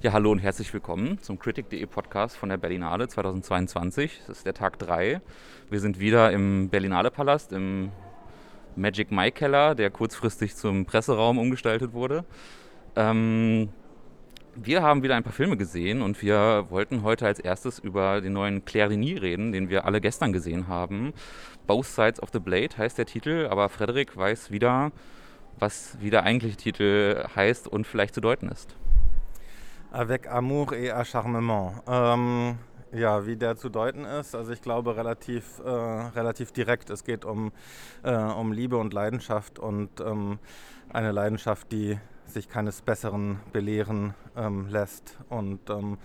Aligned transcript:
Ja, 0.00 0.12
hallo 0.12 0.30
und 0.30 0.38
herzlich 0.38 0.72
willkommen 0.72 1.20
zum 1.22 1.40
Critic.de 1.40 1.84
Podcast 1.86 2.36
von 2.36 2.50
der 2.50 2.56
Berlinale 2.56 3.08
2022. 3.08 4.20
Das 4.28 4.38
ist 4.38 4.46
der 4.46 4.54
Tag 4.54 4.78
3. 4.78 5.20
Wir 5.70 5.80
sind 5.80 5.98
wieder 5.98 6.30
im 6.30 6.68
Berlinale 6.68 7.10
Palast, 7.10 7.52
im 7.52 7.90
Magic 8.76 9.10
Mike 9.10 9.32
Keller, 9.32 9.74
der 9.74 9.90
kurzfristig 9.90 10.54
zum 10.54 10.86
Presseraum 10.86 11.36
umgestaltet 11.36 11.94
wurde. 11.94 12.24
Ähm, 12.94 13.70
wir 14.54 14.82
haben 14.82 15.02
wieder 15.02 15.16
ein 15.16 15.24
paar 15.24 15.32
Filme 15.32 15.56
gesehen 15.56 16.00
und 16.00 16.22
wir 16.22 16.66
wollten 16.68 17.02
heute 17.02 17.26
als 17.26 17.40
erstes 17.40 17.80
über 17.80 18.20
den 18.20 18.34
neuen 18.34 18.64
Claire 18.64 18.90
Denis 18.90 19.20
reden, 19.20 19.50
den 19.50 19.68
wir 19.68 19.84
alle 19.84 20.00
gestern 20.00 20.32
gesehen 20.32 20.68
haben. 20.68 21.12
Both 21.66 21.86
Sides 21.86 22.22
of 22.22 22.28
the 22.32 22.38
Blade 22.38 22.78
heißt 22.78 22.98
der 22.98 23.06
Titel, 23.06 23.48
aber 23.50 23.68
Frederik 23.68 24.16
weiß 24.16 24.52
wieder, 24.52 24.92
was 25.58 25.98
wie 26.00 26.10
der 26.10 26.22
eigentliche 26.22 26.56
Titel 26.56 27.24
heißt 27.34 27.66
und 27.66 27.84
vielleicht 27.84 28.14
zu 28.14 28.20
deuten 28.20 28.48
ist. 28.48 28.76
Avec 29.90 30.26
Amour 30.28 30.74
et 30.74 30.90
Acharnement. 30.90 31.72
Ähm, 31.86 32.58
ja, 32.92 33.26
wie 33.26 33.36
der 33.36 33.56
zu 33.56 33.70
deuten 33.70 34.04
ist, 34.04 34.34
also 34.34 34.52
ich 34.52 34.60
glaube 34.60 34.96
relativ, 34.96 35.60
äh, 35.64 35.68
relativ 35.70 36.52
direkt. 36.52 36.90
Es 36.90 37.04
geht 37.04 37.24
um, 37.24 37.52
äh, 38.02 38.14
um 38.14 38.52
Liebe 38.52 38.76
und 38.76 38.92
Leidenschaft 38.92 39.58
und 39.58 39.88
ähm, 40.00 40.38
eine 40.92 41.12
Leidenschaft, 41.12 41.72
die 41.72 41.98
sich 42.26 42.50
keines 42.50 42.82
Besseren 42.82 43.40
belehren 43.52 44.14
ähm, 44.36 44.68
lässt. 44.68 45.18
Und 45.30 45.70
ähm, 45.70 45.96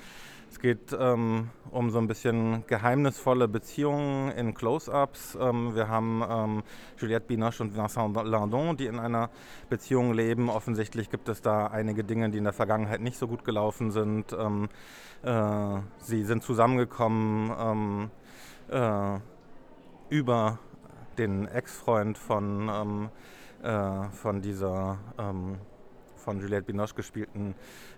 es 0.53 0.59
geht 0.59 0.95
ähm, 0.97 1.49
um 1.71 1.89
so 1.89 1.97
ein 1.97 2.05
bisschen 2.05 2.63
geheimnisvolle 2.67 3.47
Beziehungen 3.47 4.31
in 4.33 4.53
Close-ups. 4.53 5.35
Ähm, 5.41 5.73
wir 5.73 5.87
haben 5.87 6.23
ähm, 6.29 6.63
Juliette 6.95 7.25
Binoche 7.25 7.63
und 7.63 7.75
Vincent 7.75 8.15
Landon, 8.23 8.77
die 8.77 8.85
in 8.85 8.99
einer 8.99 9.31
Beziehung 9.71 10.13
leben. 10.13 10.49
Offensichtlich 10.49 11.09
gibt 11.09 11.27
es 11.27 11.41
da 11.41 11.65
einige 11.65 12.03
Dinge, 12.03 12.29
die 12.29 12.37
in 12.37 12.43
der 12.43 12.53
Vergangenheit 12.53 13.01
nicht 13.01 13.17
so 13.17 13.27
gut 13.27 13.43
gelaufen 13.43 13.89
sind. 13.89 14.31
Ähm, 14.31 14.69
äh, 15.23 15.79
sie 15.97 16.23
sind 16.23 16.43
zusammengekommen 16.43 17.51
ähm, 17.59 18.11
äh, 18.69 19.19
über 20.15 20.59
den 21.17 21.47
Ex-Freund 21.47 22.15
von, 22.19 22.69
ähm, 22.69 23.09
äh, 23.63 24.07
von 24.11 24.43
dieser 24.43 24.99
von 26.23 26.39
Juliette 26.39 26.63
Binoche 26.63 26.95
gespielten 26.95 27.53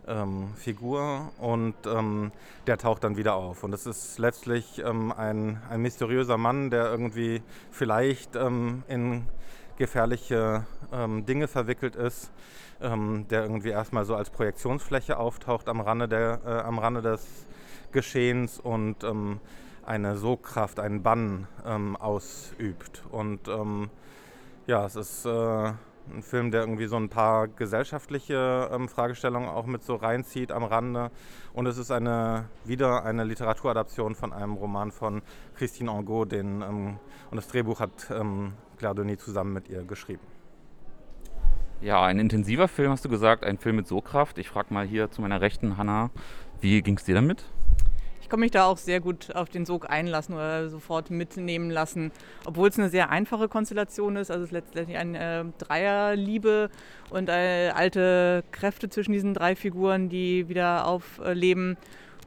ähm, 0.08 0.50
Figur 0.56 1.32
und 1.40 1.76
ähm, 1.86 2.32
der 2.68 2.78
taucht 2.78 3.04
dann 3.04 3.18
wieder 3.18 3.36
auf. 3.36 3.64
Und 3.64 3.74
es 3.74 3.86
ist 3.86 4.18
letztlich 4.18 4.82
ähm, 4.84 5.12
ein, 5.12 5.62
ein 5.70 5.82
mysteriöser 5.82 6.38
Mann, 6.38 6.70
der 6.70 6.86
irgendwie 6.86 7.42
vielleicht 7.72 8.36
ähm, 8.36 8.84
in 8.88 9.28
gefährliche 9.78 10.66
ähm, 10.92 11.26
Dinge 11.26 11.48
verwickelt 11.48 11.96
ist, 11.96 12.32
ähm, 12.82 13.28
der 13.30 13.44
irgendwie 13.44 13.70
erstmal 13.70 14.06
so 14.06 14.16
als 14.16 14.30
Projektionsfläche 14.30 15.18
auftaucht 15.18 15.70
am 15.70 15.82
Rande, 15.82 16.08
der, 16.08 16.42
äh, 16.46 16.50
am 16.62 16.80
Rande 16.80 17.02
des 17.02 17.46
Geschehens 17.92 18.60
und 18.60 19.06
eine 19.86 20.18
Sogkraft, 20.18 20.82
einen 20.82 21.02
Bann 21.02 21.48
ausübt. 21.64 23.04
Und 23.10 23.48
ja, 24.68 24.86
es 24.86 24.96
ist 24.96 25.26
äh, 25.26 25.74
ein 26.14 26.24
Film, 26.24 26.52
der 26.52 26.62
irgendwie 26.62 26.86
so 26.86 26.96
ein 26.98 27.10
paar 27.10 27.48
gesellschaftliche 27.48 28.70
ähm, 28.72 28.88
Fragestellungen 28.88 29.50
auch 29.50 29.66
mit 29.66 29.84
so 29.84 29.96
reinzieht 29.96 30.52
am 30.52 30.64
Rande. 30.64 31.12
Und 31.54 31.66
es 31.66 31.78
ist 31.78 31.92
eine, 31.92 32.46
wieder 32.64 33.04
eine 33.04 33.24
Literaturadaption 33.24 34.16
von 34.16 34.34
einem 34.34 34.54
Roman 34.54 34.92
von 34.92 35.22
Christine 35.56 35.92
Angot, 35.92 36.32
den, 36.32 36.62
ähm, 36.62 37.00
und 37.32 37.36
das 37.36 37.48
Drehbuch 37.48 37.80
hat 37.80 38.10
ähm, 38.12 38.54
Claire 38.78 38.96
Denis 38.96 39.24
zusammen 39.24 39.54
mit 39.54 39.70
ihr 39.70 39.84
geschrieben. 39.84 40.24
Ja, 41.82 42.04
ein 42.04 42.20
intensiver 42.20 42.68
Film, 42.68 42.92
hast 42.92 43.06
du 43.06 43.10
gesagt, 43.10 43.44
ein 43.44 43.58
Film 43.58 43.76
mit 43.76 43.88
So-Kraft. 43.88 44.38
Ich 44.38 44.50
frage 44.50 44.74
mal 44.74 44.86
hier 44.86 45.12
zu 45.12 45.22
meiner 45.22 45.42
Rechten, 45.42 45.78
Hanna, 45.78 46.10
wie 46.62 46.82
ging 46.82 46.98
es 46.98 47.04
dir 47.04 47.16
damit? 47.16 47.46
Ich 48.26 48.30
kann 48.30 48.40
mich 48.40 48.50
da 48.50 48.66
auch 48.66 48.78
sehr 48.78 49.02
gut 49.02 49.36
auf 49.36 49.50
den 49.50 49.68
Sog 49.68 49.88
einlassen 49.88 50.34
oder 50.34 50.68
sofort 50.68 51.12
mitnehmen 51.12 51.70
lassen, 51.70 52.12
obwohl 52.44 52.70
es 52.70 52.80
eine 52.80 52.90
sehr 52.90 53.12
einfache 53.12 53.48
Konstellation 53.48 54.16
ist. 54.16 54.32
Also 54.32 54.42
es 54.42 54.50
ist 54.50 54.52
letztendlich 54.52 54.98
eine 54.98 55.42
äh, 55.42 55.64
Dreierliebe 55.64 56.72
und 57.12 57.30
äh, 57.30 57.70
alte 57.70 58.44
Kräfte 58.52 58.90
zwischen 58.90 59.12
diesen 59.12 59.36
drei 59.36 59.56
Figuren, 59.56 60.10
die 60.10 60.50
wieder 60.50 60.88
aufleben. 60.88 61.78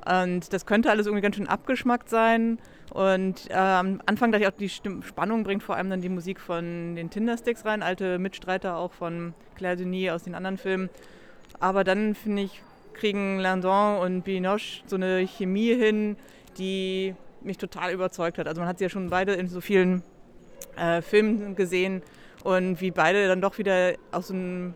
Und 0.08 0.52
das 0.52 0.66
könnte 0.66 0.88
alles 0.88 1.06
irgendwie 1.06 1.22
ganz 1.22 1.34
schön 1.34 1.48
abgeschmackt 1.48 2.08
sein. 2.08 2.58
Und 2.94 3.50
äh, 3.50 3.54
am 3.54 4.00
Anfang 4.06 4.30
dachte 4.30 4.44
ich 4.44 4.48
auch, 4.48 4.56
die 4.56 4.68
Stimm 4.68 5.02
Spannung 5.02 5.42
bringt 5.42 5.64
vor 5.64 5.74
allem 5.74 5.90
dann 5.90 6.00
die 6.00 6.08
Musik 6.08 6.38
von 6.38 6.94
den 6.94 7.10
Tindersticks 7.10 7.64
rein, 7.64 7.82
alte 7.82 8.20
Mitstreiter 8.20 8.76
auch 8.76 8.92
von 8.92 9.34
Claire 9.56 9.74
Denis 9.74 10.12
aus 10.12 10.22
den 10.22 10.36
anderen 10.36 10.58
Filmen. 10.58 10.90
Aber 11.58 11.82
dann 11.82 12.14
finde 12.14 12.42
ich, 12.42 12.62
kriegen 12.98 13.38
Landon 13.38 13.98
und 13.98 14.22
Binoche 14.22 14.82
so 14.86 14.96
eine 14.96 15.26
Chemie 15.26 15.74
hin, 15.74 16.16
die 16.58 17.14
mich 17.42 17.58
total 17.58 17.92
überzeugt 17.92 18.38
hat. 18.38 18.48
Also 18.48 18.60
man 18.60 18.68
hat 18.68 18.78
sie 18.78 18.84
ja 18.84 18.90
schon 18.90 19.10
beide 19.10 19.32
in 19.32 19.48
so 19.48 19.60
vielen 19.60 20.02
äh, 20.76 21.02
Filmen 21.02 21.54
gesehen 21.54 22.02
und 22.44 22.80
wie 22.80 22.90
beide 22.90 23.28
dann 23.28 23.40
doch 23.40 23.58
wieder 23.58 23.94
aus 24.12 24.28
so 24.28 24.34
einem 24.34 24.74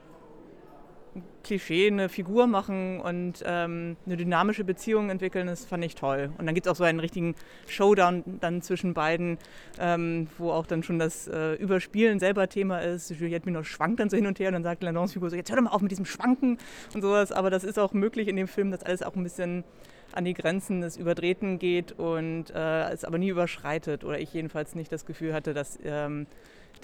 Klischee 1.45 1.89
eine 1.89 2.09
Figur 2.09 2.47
machen 2.47 3.01
und 3.01 3.43
ähm, 3.45 3.97
eine 4.07 4.17
dynamische 4.17 4.65
Beziehung 4.65 5.11
entwickeln, 5.11 5.47
das 5.47 5.65
fand 5.65 5.85
ich 5.85 5.95
toll. 5.95 6.31
Und 6.39 6.47
dann 6.47 6.55
gibt 6.55 6.67
es 6.67 6.73
auch 6.73 6.77
so 6.77 6.85
einen 6.85 7.01
richtigen 7.01 7.35
Showdown 7.67 8.23
dann 8.41 8.63
zwischen 8.63 8.95
beiden, 8.95 9.39
ähm, 9.79 10.29
wo 10.39 10.51
auch 10.51 10.67
dann 10.67 10.83
schon 10.83 10.99
das 10.99 11.29
äh, 11.29 11.55
Überspielen 11.55 12.19
selber 12.19 12.49
Thema 12.49 12.79
ist. 12.79 13.11
Juliette 13.11 13.47
Minot 13.47 13.67
schwankt 13.67 14.01
dann 14.01 14.09
so 14.09 14.17
hin 14.17 14.27
und 14.27 14.39
her 14.39 14.49
und 14.49 14.55
dann 14.55 14.63
sagt 14.63 14.83
Landons 14.83 15.13
Figur 15.13 15.31
so, 15.31 15.37
jetzt 15.37 15.51
hör 15.51 15.57
doch 15.57 15.65
mal 15.65 15.71
auf 15.71 15.83
mit 15.83 15.91
diesem 15.91 16.07
Schwanken 16.07 16.59
und 16.95 17.03
sowas. 17.03 17.33
Aber 17.33 17.51
das 17.51 17.65
ist 17.65 17.79
auch 17.79 17.93
möglich 17.93 18.29
in 18.29 18.37
dem 18.37 18.49
Film, 18.49 18.71
dass 18.71 18.83
alles 18.83 19.03
auch 19.03 19.15
ein 19.15 19.23
bisschen 19.23 19.65
an 20.13 20.25
die 20.25 20.35
Grenzen 20.35 20.83
des 20.83 20.97
Übertreten 20.97 21.59
geht 21.59 21.93
und 21.93 22.51
äh, 22.51 22.91
es 22.91 23.05
aber 23.05 23.19
nie 23.19 23.29
überschreitet. 23.29 24.05
Oder 24.05 24.19
ich 24.19 24.33
jedenfalls 24.33 24.75
nicht 24.75 24.93
das 24.93 25.07
Gefühl 25.07 25.35
hatte, 25.35 25.55
dass 25.55 25.79
ähm, 25.85 26.27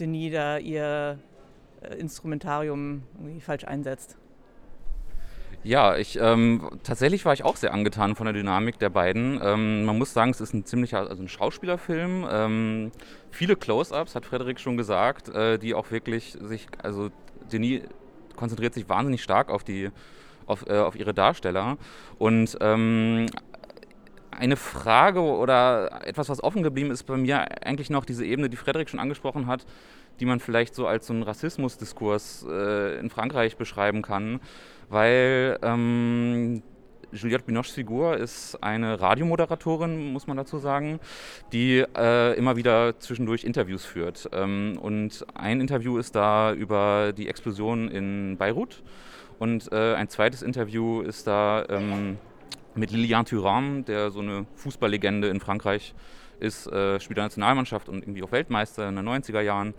Denis 0.01 0.33
da 0.33 0.59
ihr 0.59 1.19
Instrumentarium 1.99 3.03
irgendwie 3.19 3.41
falsch 3.41 3.65
einsetzt. 3.65 4.17
Ja, 5.65 5.97
ich 5.97 6.19
ähm, 6.21 6.71
tatsächlich 6.85 7.25
war 7.25 7.33
ich 7.33 7.45
auch 7.45 7.57
sehr 7.57 7.75
angetan 7.75 8.15
von 8.15 8.27
der 8.27 8.33
Dynamik 8.33 8.79
der 8.79 8.91
beiden. 8.91 9.41
Ähm, 9.43 9.85
man 9.85 9.99
muss 9.99 10.13
sagen, 10.15 10.31
es 10.31 10.41
ist 10.41 10.55
ein 10.55 10.65
ziemlicher, 10.65 11.09
also 11.11 11.21
ein 11.21 11.29
Schauspielerfilm. 11.29 12.27
Ähm, 12.31 12.93
viele 13.31 13.57
Close-ups, 13.57 14.15
hat 14.15 14.25
Frederik 14.25 14.61
schon 14.61 14.77
gesagt, 14.77 15.29
äh, 15.29 15.59
die 15.59 15.75
auch 15.75 15.91
wirklich 15.91 16.39
sich, 16.41 16.69
also 16.83 17.11
Denis 17.53 17.83
konzentriert 18.37 18.73
sich 18.73 18.89
wahnsinnig 18.89 19.23
stark 19.23 19.51
auf 19.51 19.65
die, 19.65 19.91
auf, 20.47 20.65
äh, 20.69 20.79
auf 20.79 20.95
ihre 20.95 21.13
Darsteller 21.13 21.77
und 22.19 22.57
ähm, 22.61 23.27
eine 24.39 24.57
Frage 24.57 25.21
oder 25.21 26.07
etwas, 26.07 26.29
was 26.29 26.43
offen 26.43 26.63
geblieben 26.63 26.91
ist 26.91 27.05
bei 27.05 27.17
mir, 27.17 27.65
eigentlich 27.67 27.91
noch 27.91 28.05
diese 28.05 28.25
Ebene, 28.25 28.49
die 28.49 28.57
Frederik 28.57 28.89
schon 28.89 29.01
angesprochen 29.01 29.47
hat, 29.47 29.67
die 30.21 30.27
man 30.27 30.41
vielleicht 30.41 30.75
so 30.75 30.87
als 30.87 31.07
so 31.07 31.13
einen 31.13 31.23
Rassismusdiskurs 31.23 32.47
äh, 32.49 32.99
in 32.99 33.11
Frankreich 33.11 33.57
beschreiben 33.57 34.03
kann 34.03 34.41
weil 34.89 35.59
ähm, 35.63 36.63
Juliette 37.11 37.45
Binoches 37.45 37.73
Figur 37.73 38.17
ist 38.19 38.63
eine 38.63 39.01
Radiomoderatorin, 39.01 40.13
muss 40.13 40.27
man 40.27 40.37
dazu 40.37 40.59
sagen, 40.59 41.01
die 41.53 41.85
äh, 41.97 42.37
immer 42.37 42.57
wieder 42.57 43.01
zwischendurch 43.01 43.45
Interviews 43.45 43.85
führt. 43.85 44.29
Ähm, 44.33 44.79
und 44.81 45.25
ein 45.35 45.61
Interview 45.61 45.97
ist 45.97 46.15
da 46.15 46.53
über 46.53 47.13
die 47.17 47.29
Explosion 47.29 47.89
in 47.89 48.37
Beirut 48.37 48.83
und 49.39 49.73
äh, 49.73 49.95
ein 49.95 50.09
zweites 50.09 50.43
Interview 50.43 51.01
ist 51.01 51.27
da 51.27 51.65
ähm, 51.71 52.19
mit 52.75 52.91
Lilian 52.91 53.25
Thuram, 53.25 53.85
der 53.85 54.11
so 54.11 54.21
eine 54.21 54.47
Fußballlegende 54.57 55.29
in 55.29 55.41
Frankreich 55.41 55.95
ist, 56.41 56.67
äh, 56.67 57.01
Spieler 57.01 57.17
der 57.17 57.25
Nationalmannschaft 57.25 57.89
und 57.89 58.03
irgendwie 58.03 58.23
auch 58.23 58.33
Weltmeister 58.33 58.89
in 58.89 58.97
den 58.97 59.09
90er 59.09 59.41
Jahren 59.41 59.75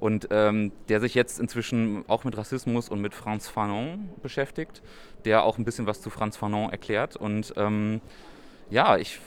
und 0.00 0.28
ähm, 0.30 0.72
der 0.88 1.00
sich 1.00 1.14
jetzt 1.14 1.38
inzwischen 1.38 2.04
auch 2.08 2.24
mit 2.24 2.36
Rassismus 2.36 2.88
und 2.88 3.00
mit 3.00 3.14
Franz 3.14 3.48
Fanon 3.48 4.08
beschäftigt, 4.22 4.82
der 5.24 5.44
auch 5.44 5.58
ein 5.58 5.64
bisschen 5.64 5.86
was 5.86 6.00
zu 6.00 6.08
Franz 6.08 6.36
Fanon 6.36 6.70
erklärt. 6.70 7.16
Und 7.16 7.52
ähm, 7.56 8.00
ja, 8.70 8.96
ich, 8.96 9.20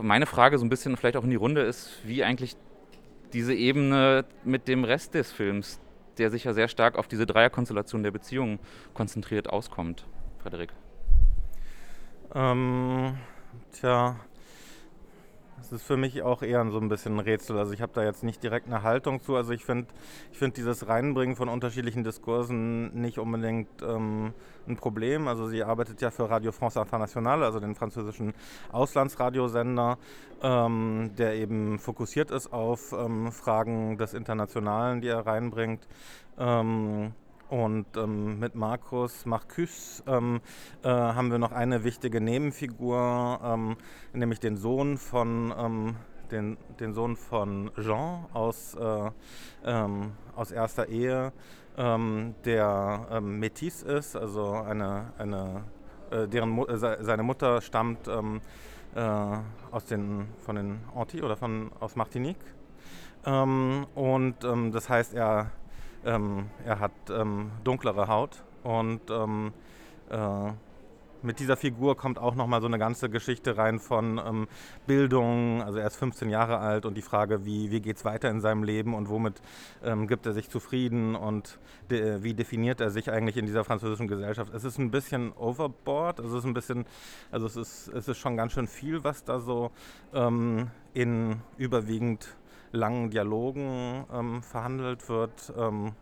meine 0.00 0.26
Frage 0.26 0.58
so 0.58 0.64
ein 0.64 0.68
bisschen 0.68 0.96
vielleicht 0.96 1.16
auch 1.16 1.24
in 1.24 1.30
die 1.30 1.36
Runde 1.36 1.62
ist, 1.62 1.98
wie 2.04 2.22
eigentlich 2.22 2.56
diese 3.32 3.54
Ebene 3.54 4.24
mit 4.44 4.68
dem 4.68 4.84
Rest 4.84 5.14
des 5.14 5.32
Films, 5.32 5.80
der 6.18 6.30
sich 6.30 6.44
ja 6.44 6.52
sehr 6.52 6.68
stark 6.68 6.96
auf 6.96 7.08
diese 7.08 7.26
Dreierkonstellation 7.26 8.02
der 8.02 8.10
Beziehung 8.12 8.60
konzentriert, 8.94 9.50
auskommt. 9.50 10.06
Frederik. 10.42 10.72
Ähm, 12.34 13.18
tja, 13.72 14.16
das 15.58 15.70
ist 15.70 15.82
für 15.82 15.96
mich 15.96 16.22
auch 16.22 16.42
eher 16.42 16.68
so 16.70 16.78
ein 16.78 16.88
bisschen 16.88 17.16
ein 17.16 17.20
Rätsel. 17.20 17.58
Also 17.58 17.72
ich 17.72 17.82
habe 17.82 17.92
da 17.94 18.02
jetzt 18.02 18.24
nicht 18.24 18.42
direkt 18.42 18.66
eine 18.66 18.82
Haltung 18.82 19.20
zu. 19.22 19.36
Also 19.36 19.52
ich 19.52 19.64
finde 19.64 19.86
ich 20.32 20.38
find 20.38 20.56
dieses 20.56 20.88
Reinbringen 20.88 21.36
von 21.36 21.48
unterschiedlichen 21.48 22.04
Diskursen 22.04 22.92
nicht 23.00 23.18
unbedingt 23.18 23.68
ähm, 23.82 24.32
ein 24.66 24.76
Problem. 24.76 25.28
Also 25.28 25.46
sie 25.48 25.62
arbeitet 25.62 26.00
ja 26.00 26.10
für 26.10 26.28
Radio 26.30 26.52
France 26.52 26.80
Internationale, 26.80 27.44
also 27.44 27.60
den 27.60 27.74
französischen 27.74 28.34
Auslandsradiosender, 28.72 29.98
ähm, 30.42 31.10
der 31.16 31.34
eben 31.34 31.78
fokussiert 31.78 32.30
ist 32.30 32.52
auf 32.52 32.92
ähm, 32.92 33.30
Fragen 33.30 33.98
des 33.98 34.14
Internationalen, 34.14 35.00
die 35.00 35.08
er 35.08 35.26
reinbringt. 35.26 35.86
Ähm, 36.38 37.12
und 37.52 37.98
ähm, 37.98 38.40
mit 38.40 38.54
Markus 38.54 39.26
Marcus 39.26 40.02
ähm, 40.06 40.40
äh, 40.82 40.88
haben 40.88 41.30
wir 41.30 41.36
noch 41.38 41.52
eine 41.52 41.84
wichtige 41.84 42.18
Nebenfigur, 42.22 43.40
ähm, 43.44 43.76
nämlich 44.14 44.40
den 44.40 44.56
Sohn 44.56 44.96
von 44.96 45.52
ähm, 45.56 45.96
den, 46.30 46.56
den 46.80 46.94
Sohn 46.94 47.14
von 47.14 47.70
Jean 47.78 48.24
aus, 48.32 48.74
äh, 48.74 49.10
ähm, 49.66 50.12
aus 50.34 50.50
erster 50.50 50.88
Ehe, 50.88 51.34
ähm, 51.76 52.34
der 52.46 53.20
Métis 53.20 53.84
ist, 53.84 54.16
also 54.16 54.52
eine, 54.52 55.12
eine 55.18 55.64
äh, 56.10 56.26
deren 56.28 56.48
Mu 56.48 56.64
äh, 56.64 56.78
seine 56.78 57.22
Mutter 57.22 57.60
stammt 57.60 58.08
äh, 58.08 59.02
aus 59.70 59.84
den, 59.84 60.26
von 60.38 60.56
den 60.56 60.80
Antilles 60.94 61.24
oder 61.24 61.36
von, 61.36 61.70
aus 61.80 61.96
Martinique. 61.96 62.44
Und 63.24 64.36
das 64.42 64.88
heißt, 64.88 65.14
er, 65.14 65.52
er 66.04 66.80
hat 66.80 66.92
dunklere 67.64 68.08
Haut 68.08 68.42
und 68.62 69.00
äh, 69.10 70.52
mit 71.22 71.38
dieser 71.38 71.56
Figur 71.56 71.96
kommt 71.96 72.18
auch 72.18 72.34
nochmal 72.34 72.60
so 72.60 72.66
eine 72.66 72.78
ganze 72.78 73.08
Geschichte 73.08 73.56
rein 73.56 73.78
von 73.78 74.18
ähm, 74.18 74.48
Bildung. 74.86 75.62
Also 75.62 75.78
er 75.78 75.86
ist 75.86 75.96
15 75.96 76.30
Jahre 76.30 76.58
alt 76.58 76.84
und 76.84 76.94
die 76.94 77.02
Frage, 77.02 77.44
wie, 77.44 77.70
wie 77.70 77.80
geht 77.80 77.96
es 77.96 78.04
weiter 78.04 78.30
in 78.30 78.40
seinem 78.40 78.64
Leben 78.64 78.94
und 78.94 79.08
womit 79.08 79.40
ähm, 79.84 80.08
gibt 80.08 80.26
er 80.26 80.32
sich 80.32 80.50
zufrieden 80.50 81.14
und 81.14 81.58
de, 81.90 82.22
wie 82.22 82.34
definiert 82.34 82.80
er 82.80 82.90
sich 82.90 83.10
eigentlich 83.10 83.36
in 83.36 83.46
dieser 83.46 83.64
französischen 83.64 84.08
Gesellschaft. 84.08 84.52
Es 84.54 84.64
ist 84.64 84.78
ein 84.78 84.90
bisschen 84.90 85.32
overboard, 85.32 86.18
es 86.18 86.32
ist 86.32 86.44
ein 86.44 86.54
bisschen, 86.54 86.86
also 87.30 87.46
es 87.46 87.56
ist, 87.56 87.88
es 87.88 88.08
ist 88.08 88.18
schon 88.18 88.36
ganz 88.36 88.52
schön 88.52 88.66
viel, 88.66 89.04
was 89.04 89.24
da 89.24 89.40
so 89.40 89.70
ähm, 90.12 90.70
in 90.94 91.36
überwiegend 91.56 92.36
langen 92.72 93.10
Dialogen 93.10 94.04
ähm, 94.12 94.42
verhandelt 94.42 95.08
wird. 95.08 95.52
Ähm, 95.56 95.92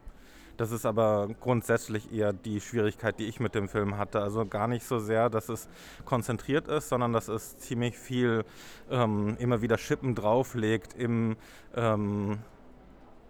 das 0.61 0.73
ist 0.73 0.85
aber 0.85 1.29
grundsätzlich 1.41 2.13
eher 2.13 2.35
die 2.35 2.61
Schwierigkeit, 2.61 3.19
die 3.19 3.25
ich 3.25 3.41
mit 3.41 3.55
dem 3.55 3.67
Film 3.67 3.97
hatte. 3.97 4.21
Also 4.21 4.45
gar 4.45 4.69
nicht 4.69 4.85
so 4.85 4.99
sehr, 4.99 5.31
dass 5.31 5.49
es 5.49 5.71
konzentriert 6.05 6.69
ist, 6.69 6.91
sondern 6.91 7.15
dass 7.15 7.29
es 7.29 7.57
ziemlich 7.57 7.97
viel 7.97 8.45
ähm, 8.91 9.39
immer 9.39 9.63
wieder 9.63 9.79
Schippen 9.79 10.15
drauflegt 10.15 10.93
im, 10.93 11.37
ähm, 11.75 12.41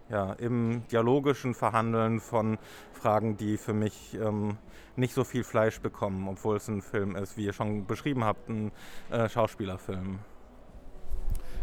ja, 0.09 0.33
im 0.33 0.85
dialogischen 0.91 1.53
Verhandeln 1.53 2.19
von 2.19 2.57
Fragen, 2.91 3.37
die 3.37 3.55
für 3.55 3.73
mich 3.73 4.13
ähm, 4.15 4.57
nicht 4.97 5.13
so 5.13 5.23
viel 5.23 5.45
Fleisch 5.45 5.79
bekommen, 5.79 6.27
obwohl 6.27 6.57
es 6.57 6.67
ein 6.67 6.81
Film 6.81 7.15
ist, 7.15 7.37
wie 7.37 7.45
ihr 7.45 7.53
schon 7.53 7.85
beschrieben 7.85 8.25
habt, 8.25 8.49
ein 8.49 8.73
äh, 9.09 9.29
Schauspielerfilm. 9.29 10.19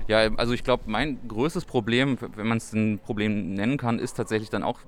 Ja, 0.09 0.21
also 0.37 0.55
ich 0.55 0.65
glaube, 0.65 0.85
mein 0.87 1.19
größtes 1.29 1.67
Problem, 1.67 2.17
wenn 2.35 2.47
man 2.49 2.57
es 2.57 2.73
ein 2.73 2.99
Problem 2.99 3.53
nennen 3.53 3.77
kann, 3.77 3.99
ist 3.99 4.15
tatsächlich 4.15 4.49
dann 4.49 4.63
auch 4.63 4.81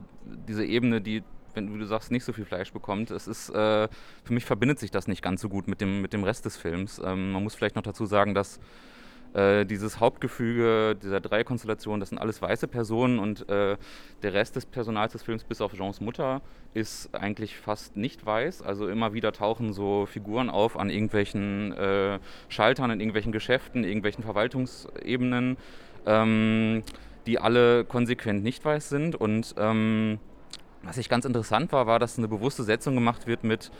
diese 0.48 0.64
Ebene, 0.64 1.02
die, 1.02 1.22
wenn 1.52 1.78
du 1.78 1.84
sagst, 1.84 2.10
nicht 2.10 2.24
so 2.24 2.32
viel 2.32 2.46
Fleisch 2.46 2.72
bekommt. 2.72 3.10
Es 3.10 3.28
ist, 3.28 3.50
äh, 3.50 3.88
für 4.24 4.32
mich 4.32 4.46
verbindet 4.46 4.78
sich 4.78 4.90
das 4.90 5.08
nicht 5.08 5.20
ganz 5.20 5.42
so 5.42 5.50
gut 5.50 5.68
mit 5.68 5.82
dem, 5.82 6.00
mit 6.00 6.14
dem 6.14 6.24
Rest 6.24 6.46
des 6.46 6.56
Films. 6.56 7.00
Ähm, 7.04 7.32
man 7.32 7.42
muss 7.44 7.54
vielleicht 7.54 7.76
noch 7.76 7.82
dazu 7.82 8.06
sagen, 8.06 8.34
dass 8.34 8.60
äh, 9.34 9.64
dieses 9.64 10.00
Hauptgefüge 10.00 10.96
dieser 11.00 11.20
drei 11.20 11.44
Konstellationen, 11.44 12.00
das 12.00 12.08
sind 12.08 12.18
alles 12.18 12.42
weiße 12.42 12.68
Personen 12.68 13.18
und 13.18 13.48
äh, 13.48 13.76
der 14.22 14.32
Rest 14.32 14.56
des 14.56 14.66
Personals 14.66 15.12
des 15.12 15.22
Films, 15.22 15.44
bis 15.44 15.60
auf 15.60 15.72
Jeans 15.72 16.00
Mutter, 16.00 16.42
ist 16.74 17.14
eigentlich 17.14 17.56
fast 17.56 17.96
nicht 17.96 18.26
weiß. 18.26 18.62
Also 18.62 18.88
immer 18.88 19.12
wieder 19.12 19.32
tauchen 19.32 19.72
so 19.72 20.06
Figuren 20.06 20.50
auf 20.50 20.78
an 20.78 20.90
irgendwelchen 20.90 21.72
äh, 21.72 22.18
Schaltern, 22.48 22.90
in 22.90 23.00
irgendwelchen 23.00 23.32
Geschäften, 23.32 23.84
irgendwelchen 23.84 24.24
Verwaltungsebenen, 24.24 25.56
ähm, 26.06 26.82
die 27.26 27.38
alle 27.38 27.84
konsequent 27.84 28.42
nicht 28.42 28.64
weiß 28.64 28.88
sind. 28.88 29.14
Und 29.14 29.54
ähm, 29.58 30.18
was 30.82 30.98
ich 30.98 31.08
ganz 31.08 31.24
interessant 31.24 31.72
war, 31.72 31.86
war, 31.86 31.98
dass 31.98 32.18
eine 32.18 32.28
bewusste 32.28 32.64
Setzung 32.64 32.94
gemacht 32.94 33.26
wird 33.26 33.44
mit 33.44 33.70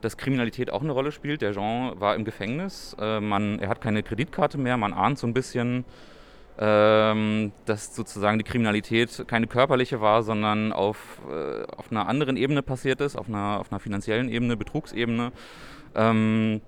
dass 0.00 0.16
Kriminalität 0.16 0.70
auch 0.70 0.82
eine 0.82 0.92
Rolle 0.92 1.12
spielt. 1.12 1.42
Der 1.42 1.52
Jean 1.52 1.98
war 2.00 2.14
im 2.14 2.24
Gefängnis, 2.24 2.96
äh, 3.00 3.20
man, 3.20 3.58
er 3.58 3.68
hat 3.68 3.80
keine 3.80 4.02
Kreditkarte 4.02 4.58
mehr, 4.58 4.76
man 4.76 4.92
ahnt 4.92 5.18
so 5.18 5.26
ein 5.26 5.34
bisschen, 5.34 5.84
ähm, 6.58 7.52
dass 7.66 7.94
sozusagen 7.94 8.38
die 8.38 8.44
Kriminalität 8.44 9.24
keine 9.26 9.46
körperliche 9.46 10.00
war, 10.00 10.22
sondern 10.22 10.72
auf, 10.72 11.20
äh, 11.30 11.64
auf 11.76 11.90
einer 11.90 12.08
anderen 12.08 12.36
Ebene 12.36 12.62
passiert 12.62 13.00
ist, 13.00 13.16
auf 13.16 13.28
einer, 13.28 13.60
auf 13.60 13.70
einer 13.70 13.80
finanziellen 13.80 14.28
Ebene, 14.28 14.56
Betrugsebene. 14.56 15.32
Ähm, 15.94 16.60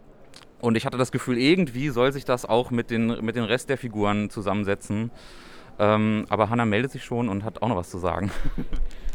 und 0.60 0.76
ich 0.76 0.84
hatte 0.84 0.98
das 0.98 1.12
Gefühl, 1.12 1.38
irgendwie 1.38 1.88
soll 1.90 2.12
sich 2.12 2.24
das 2.24 2.44
auch 2.44 2.70
mit 2.70 2.90
den, 2.90 3.24
mit 3.24 3.36
den 3.36 3.44
Rest 3.44 3.70
der 3.70 3.78
Figuren 3.78 4.28
zusammensetzen. 4.28 5.10
Ähm, 5.78 6.26
aber 6.28 6.50
Hanna 6.50 6.64
meldet 6.64 6.92
sich 6.92 7.04
schon 7.04 7.28
und 7.28 7.44
hat 7.44 7.62
auch 7.62 7.68
noch 7.68 7.76
was 7.76 7.90
zu 7.90 7.98
sagen. 7.98 8.30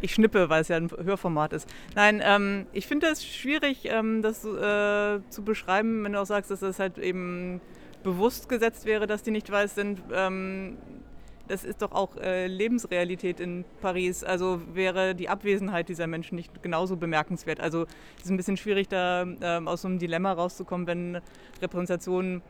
Ich 0.01 0.15
schnippe, 0.15 0.49
weil 0.49 0.61
es 0.61 0.67
ja 0.67 0.75
ein 0.75 0.89
Hörformat 0.91 1.53
ist. 1.53 1.65
Nein, 1.95 2.21
ähm, 2.21 2.65
ich 2.73 2.87
finde 2.87 3.07
es 3.07 3.25
schwierig, 3.25 3.85
ähm, 3.85 4.21
das 4.21 4.43
äh, 4.43 5.21
zu 5.29 5.43
beschreiben, 5.43 6.03
wenn 6.03 6.11
du 6.11 6.19
auch 6.19 6.25
sagst, 6.25 6.51
dass 6.51 6.59
das 6.59 6.77
halt 6.77 6.97
eben 6.97 7.61
bewusst 8.03 8.49
gesetzt 8.49 8.85
wäre, 8.85 9.07
dass 9.07 9.23
die 9.23 9.31
nicht 9.31 9.49
weiß 9.49 9.75
sind. 9.75 10.01
Ähm, 10.13 10.77
das 11.47 11.63
ist 11.63 11.81
doch 11.81 11.91
auch 11.91 12.15
äh, 12.17 12.47
Lebensrealität 12.47 13.39
in 13.39 13.65
Paris. 13.81 14.23
Also 14.23 14.61
wäre 14.73 15.13
die 15.15 15.29
Abwesenheit 15.29 15.89
dieser 15.89 16.07
Menschen 16.07 16.35
nicht 16.35 16.63
genauso 16.63 16.95
bemerkenswert. 16.95 17.59
Also 17.59 17.83
es 18.17 18.25
ist 18.25 18.29
ein 18.29 18.37
bisschen 18.37 18.57
schwierig, 18.57 18.87
da 18.87 19.25
ähm, 19.41 19.67
aus 19.67 19.81
so 19.81 19.87
einem 19.87 19.99
Dilemma 19.99 20.31
rauszukommen, 20.33 20.87
wenn 20.87 21.21
Repräsentationen 21.61 22.41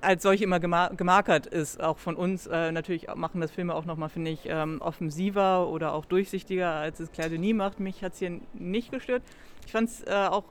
als 0.00 0.22
solche 0.22 0.44
immer 0.44 0.60
gemarkert 0.60 1.46
ist, 1.46 1.82
auch 1.82 1.98
von 1.98 2.16
uns. 2.16 2.46
Äh, 2.46 2.72
natürlich 2.72 3.08
machen 3.14 3.40
das 3.40 3.50
Filme 3.50 3.74
auch 3.74 3.84
nochmal, 3.84 4.08
finde 4.08 4.30
ich, 4.30 4.40
ähm, 4.46 4.80
offensiver 4.80 5.68
oder 5.68 5.94
auch 5.94 6.04
durchsichtiger, 6.04 6.70
als 6.70 7.00
es 7.00 7.12
Claire 7.12 7.30
Denis 7.30 7.54
macht. 7.54 7.80
Mich 7.80 8.02
hat 8.02 8.12
es 8.12 8.18
hier 8.18 8.40
nicht 8.54 8.90
gestört. 8.90 9.22
Ich 9.66 9.72
fand 9.72 9.88
es 9.88 10.02
äh, 10.04 10.12
auch 10.12 10.44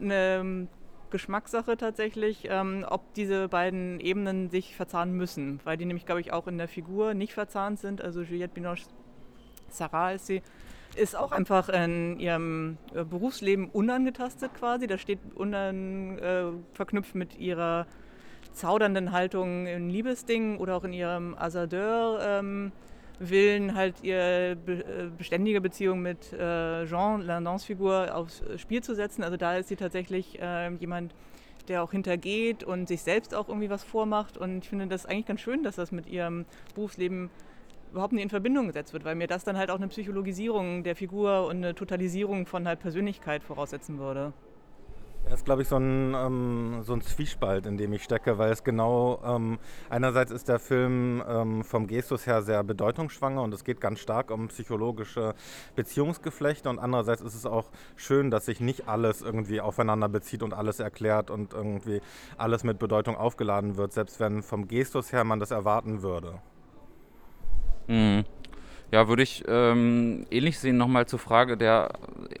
eine 0.00 0.38
ähm, 0.40 0.68
Geschmackssache 1.10 1.76
tatsächlich, 1.76 2.48
ähm, 2.48 2.84
ob 2.88 3.14
diese 3.14 3.48
beiden 3.48 4.00
Ebenen 4.00 4.48
sich 4.48 4.76
verzahnen 4.76 5.14
müssen, 5.16 5.60
weil 5.64 5.76
die 5.76 5.84
nämlich, 5.84 6.06
glaube 6.06 6.20
ich, 6.20 6.32
auch 6.32 6.46
in 6.46 6.58
der 6.58 6.68
Figur 6.68 7.14
nicht 7.14 7.34
verzahnt 7.34 7.80
sind. 7.80 8.00
Also 8.00 8.22
Juliette 8.22 8.54
Binoche 8.54 8.82
Sarah 9.68 10.12
ist 10.12 10.26
sie 10.26 10.42
ist 10.96 11.16
auch 11.16 11.30
einfach 11.30 11.68
in 11.68 12.18
ihrem 12.18 12.76
äh, 12.94 13.04
Berufsleben 13.04 13.68
unangetastet 13.68 14.54
quasi. 14.54 14.86
Da 14.86 14.98
steht 14.98 15.20
unan, 15.34 16.18
äh, 16.18 16.44
verknüpft 16.72 17.14
mit 17.14 17.38
ihrer 17.38 17.86
zaudernden 18.52 19.12
Haltung 19.12 19.66
in 19.66 19.90
Liebesdingen 19.90 20.58
oder 20.58 20.76
auch 20.76 20.84
in 20.84 20.92
ihrem 20.92 21.34
Azadeur. 21.38 22.20
Ähm, 22.22 22.72
halt 23.74 24.02
ihre 24.02 24.52
äh, 24.52 25.10
beständige 25.16 25.60
Beziehung 25.60 26.00
mit 26.00 26.32
äh, 26.32 26.86
Jean, 26.86 27.20
Landons 27.20 27.64
Figur, 27.64 28.14
aufs 28.14 28.42
Spiel 28.56 28.82
zu 28.82 28.94
setzen. 28.94 29.22
Also 29.22 29.36
da 29.36 29.56
ist 29.56 29.68
sie 29.68 29.76
tatsächlich 29.76 30.40
äh, 30.40 30.70
jemand, 30.76 31.14
der 31.68 31.82
auch 31.82 31.92
hintergeht 31.92 32.64
und 32.64 32.88
sich 32.88 33.02
selbst 33.02 33.34
auch 33.34 33.48
irgendwie 33.48 33.70
was 33.70 33.84
vormacht. 33.84 34.38
Und 34.38 34.64
ich 34.64 34.68
finde 34.68 34.86
das 34.86 35.06
eigentlich 35.06 35.26
ganz 35.26 35.40
schön, 35.40 35.62
dass 35.62 35.76
das 35.76 35.92
mit 35.92 36.06
ihrem 36.06 36.46
Berufsleben 36.74 37.30
überhaupt 37.92 38.12
nicht 38.12 38.22
in 38.22 38.30
Verbindung 38.30 38.68
gesetzt 38.68 38.92
wird, 38.92 39.04
weil 39.04 39.14
mir 39.16 39.26
das 39.26 39.44
dann 39.44 39.56
halt 39.56 39.70
auch 39.70 39.76
eine 39.76 39.88
Psychologisierung 39.88 40.84
der 40.84 40.96
Figur 40.96 41.46
und 41.46 41.56
eine 41.56 41.74
Totalisierung 41.74 42.46
von 42.46 42.66
halt 42.66 42.80
Persönlichkeit 42.80 43.42
voraussetzen 43.42 43.98
würde. 43.98 44.32
Das 45.30 45.40
ist, 45.40 45.44
glaube 45.44 45.62
ich, 45.62 45.68
so 45.68 45.76
ein, 45.76 46.12
ähm, 46.12 46.80
so 46.82 46.92
ein 46.92 47.02
Zwiespalt, 47.02 47.64
in 47.64 47.76
dem 47.78 47.92
ich 47.92 48.02
stecke, 48.02 48.36
weil 48.38 48.50
es 48.50 48.64
genau, 48.64 49.22
ähm, 49.24 49.60
einerseits 49.88 50.32
ist 50.32 50.48
der 50.48 50.58
Film 50.58 51.22
ähm, 51.28 51.62
vom 51.62 51.86
Gestus 51.86 52.26
her 52.26 52.42
sehr 52.42 52.64
bedeutungsschwanger 52.64 53.40
und 53.40 53.54
es 53.54 53.62
geht 53.62 53.80
ganz 53.80 54.00
stark 54.00 54.32
um 54.32 54.48
psychologische 54.48 55.36
Beziehungsgeflechte 55.76 56.68
und 56.68 56.80
andererseits 56.80 57.22
ist 57.22 57.36
es 57.36 57.46
auch 57.46 57.70
schön, 57.94 58.32
dass 58.32 58.46
sich 58.46 58.58
nicht 58.58 58.88
alles 58.88 59.22
irgendwie 59.22 59.60
aufeinander 59.60 60.08
bezieht 60.08 60.42
und 60.42 60.52
alles 60.52 60.80
erklärt 60.80 61.30
und 61.30 61.52
irgendwie 61.52 62.00
alles 62.36 62.64
mit 62.64 62.80
Bedeutung 62.80 63.16
aufgeladen 63.16 63.76
wird, 63.76 63.92
selbst 63.92 64.18
wenn 64.18 64.42
vom 64.42 64.66
Gestus 64.66 65.12
her 65.12 65.22
man 65.22 65.38
das 65.38 65.52
erwarten 65.52 66.02
würde. 66.02 66.40
Mhm. 67.86 68.24
Ja, 68.92 69.06
würde 69.06 69.22
ich 69.22 69.44
ähm, 69.46 70.26
ähnlich 70.32 70.58
sehen, 70.58 70.76
nochmal 70.76 71.06
zur 71.06 71.20
Frage 71.20 71.56
der 71.56 71.92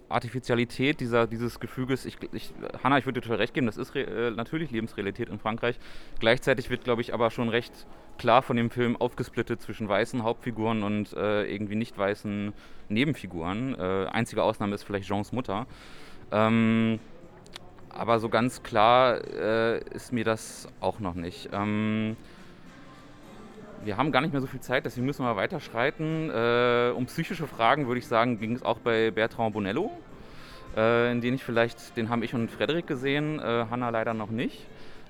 Artificialität 0.08 0.98
dieser, 0.98 1.28
dieses 1.28 1.60
Gefüges. 1.60 2.04
Ich, 2.04 2.18
ich, 2.32 2.52
Hanna, 2.82 2.98
ich 2.98 3.06
würde 3.06 3.20
dir 3.20 3.38
recht 3.38 3.54
geben, 3.54 3.66
das 3.66 3.76
ist 3.76 3.94
äh, 3.94 4.32
natürlich 4.32 4.72
Lebensrealität 4.72 5.28
in 5.28 5.38
Frankreich. 5.38 5.78
Gleichzeitig 6.18 6.68
wird, 6.68 6.82
glaube 6.82 7.02
ich, 7.02 7.14
aber 7.14 7.30
schon 7.30 7.50
recht 7.50 7.72
klar 8.18 8.42
von 8.42 8.56
dem 8.56 8.70
Film 8.70 8.96
aufgesplittet 8.96 9.62
zwischen 9.62 9.88
weißen 9.88 10.24
Hauptfiguren 10.24 10.82
und 10.82 11.12
äh, 11.12 11.44
irgendwie 11.44 11.76
nicht 11.76 11.96
weißen 11.96 12.52
Nebenfiguren. 12.88 13.76
Äh, 13.78 14.06
einzige 14.10 14.42
Ausnahme 14.42 14.74
ist 14.74 14.82
vielleicht 14.82 15.06
Jeans 15.06 15.30
Mutter. 15.30 15.66
Ähm, 16.32 16.98
aber 17.90 18.18
so 18.18 18.28
ganz 18.28 18.64
klar 18.64 19.24
äh, 19.24 19.78
ist 19.94 20.12
mir 20.12 20.24
das 20.24 20.68
auch 20.80 20.98
noch 20.98 21.14
nicht. 21.14 21.48
Ähm, 21.52 22.16
wir 23.84 23.96
haben 23.96 24.12
gar 24.12 24.20
nicht 24.20 24.32
mehr 24.32 24.40
so 24.40 24.46
viel 24.46 24.60
Zeit, 24.60 24.84
deswegen 24.84 25.06
müssen 25.06 25.24
wir 25.24 25.36
weiterschreiten. 25.36 26.30
Äh, 26.30 26.92
um 26.94 27.06
psychische 27.06 27.46
Fragen 27.46 27.86
würde 27.86 27.98
ich 27.98 28.06
sagen, 28.06 28.38
ging 28.38 28.54
es 28.54 28.62
auch 28.62 28.78
bei 28.78 29.10
Bertrand 29.10 29.54
Bonello, 29.54 29.90
äh, 30.76 31.12
in 31.12 31.20
den 31.20 31.34
ich 31.34 31.44
vielleicht, 31.44 31.96
den 31.96 32.08
haben 32.08 32.22
ich 32.22 32.34
und 32.34 32.50
Frederik 32.50 32.86
gesehen, 32.86 33.38
äh, 33.38 33.66
Hanna 33.70 33.90
leider 33.90 34.14
noch 34.14 34.30
nicht, 34.30 34.66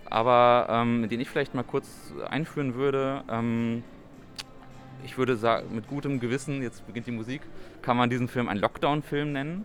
aber 0.09 0.67
ähm, 0.71 1.09
den 1.09 1.21
ich 1.21 1.29
vielleicht 1.29 1.55
mal 1.55 1.65
kurz 1.65 2.13
einführen 2.29 2.75
würde. 2.75 3.25
Ähm, 3.29 3.83
ich 5.05 5.17
würde 5.17 5.37
sagen, 5.37 5.75
mit 5.75 5.89
gutem 5.89 6.21
Gewissen, 6.21 6.63
jetzt 6.63 6.87
beginnt 6.87 7.07
die 7.07 7.13
Musik, 7.13 7.41
kann 7.81 7.97
man 7.97 8.11
diesen 8.11 8.29
Film 8.29 8.49
einen 8.49 8.61
Lockdown-Film 8.61 9.33
nennen. 9.33 9.65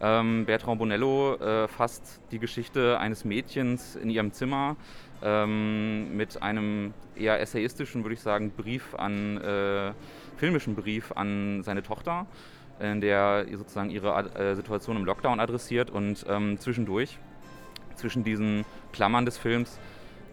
Ähm, 0.00 0.44
Bertrand 0.44 0.78
Bonello 0.78 1.34
äh, 1.36 1.68
fasst 1.68 2.20
die 2.30 2.38
Geschichte 2.38 2.98
eines 2.98 3.24
Mädchens 3.24 3.96
in 3.96 4.10
ihrem 4.10 4.32
Zimmer 4.32 4.76
ähm, 5.22 6.16
mit 6.16 6.42
einem 6.42 6.94
eher 7.16 7.40
essayistischen, 7.40 8.04
würde 8.04 8.14
ich 8.14 8.20
sagen, 8.20 8.50
Brief 8.50 8.94
an, 8.94 9.38
äh, 9.38 9.92
filmischen 10.36 10.74
Brief 10.74 11.12
an 11.12 11.62
seine 11.62 11.82
Tochter, 11.82 12.26
in 12.80 13.00
der 13.00 13.46
sozusagen 13.52 13.90
ihre 13.90 14.10
äh, 14.34 14.54
Situation 14.54 14.96
im 14.96 15.04
Lockdown 15.04 15.40
adressiert 15.40 15.90
und 15.90 16.24
ähm, 16.28 16.58
zwischendurch, 16.58 17.18
zwischen 17.94 18.24
diesen 18.24 18.64
Klammern 18.92 19.24
des 19.24 19.38
Films, 19.38 19.78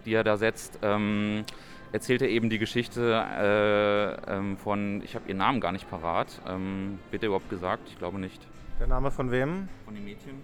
die 0.06 0.14
er 0.14 0.24
da 0.24 0.36
setzt, 0.36 0.80
ähm, 0.82 1.46
erzählt 1.94 2.22
er 2.22 2.30
eben 2.30 2.50
die 2.50 2.58
Geschichte 2.58 3.24
äh, 3.40 4.36
ähm, 4.36 4.58
von, 4.58 5.02
ich 5.04 5.16
habe 5.16 5.30
ihren 5.30 5.38
Namen 5.38 5.62
gar 5.62 5.72
nicht 5.72 5.90
parat, 5.90 6.42
ähm, 6.48 7.00
wird 7.12 7.24
er 7.24 7.28
überhaupt 7.28 7.50
gesagt? 7.50 7.88
Ich 7.88 7.98
glaube 7.98 8.20
nicht. 8.20 8.46
Der 8.80 8.88
Name 8.88 9.12
von 9.12 9.32
wem? 9.32 9.70
Von 9.86 9.96
dem 9.96 10.04
Mädchen, 10.04 10.42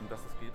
um 0.00 0.08
das 0.08 0.20
es 0.20 0.40
geht. 0.40 0.50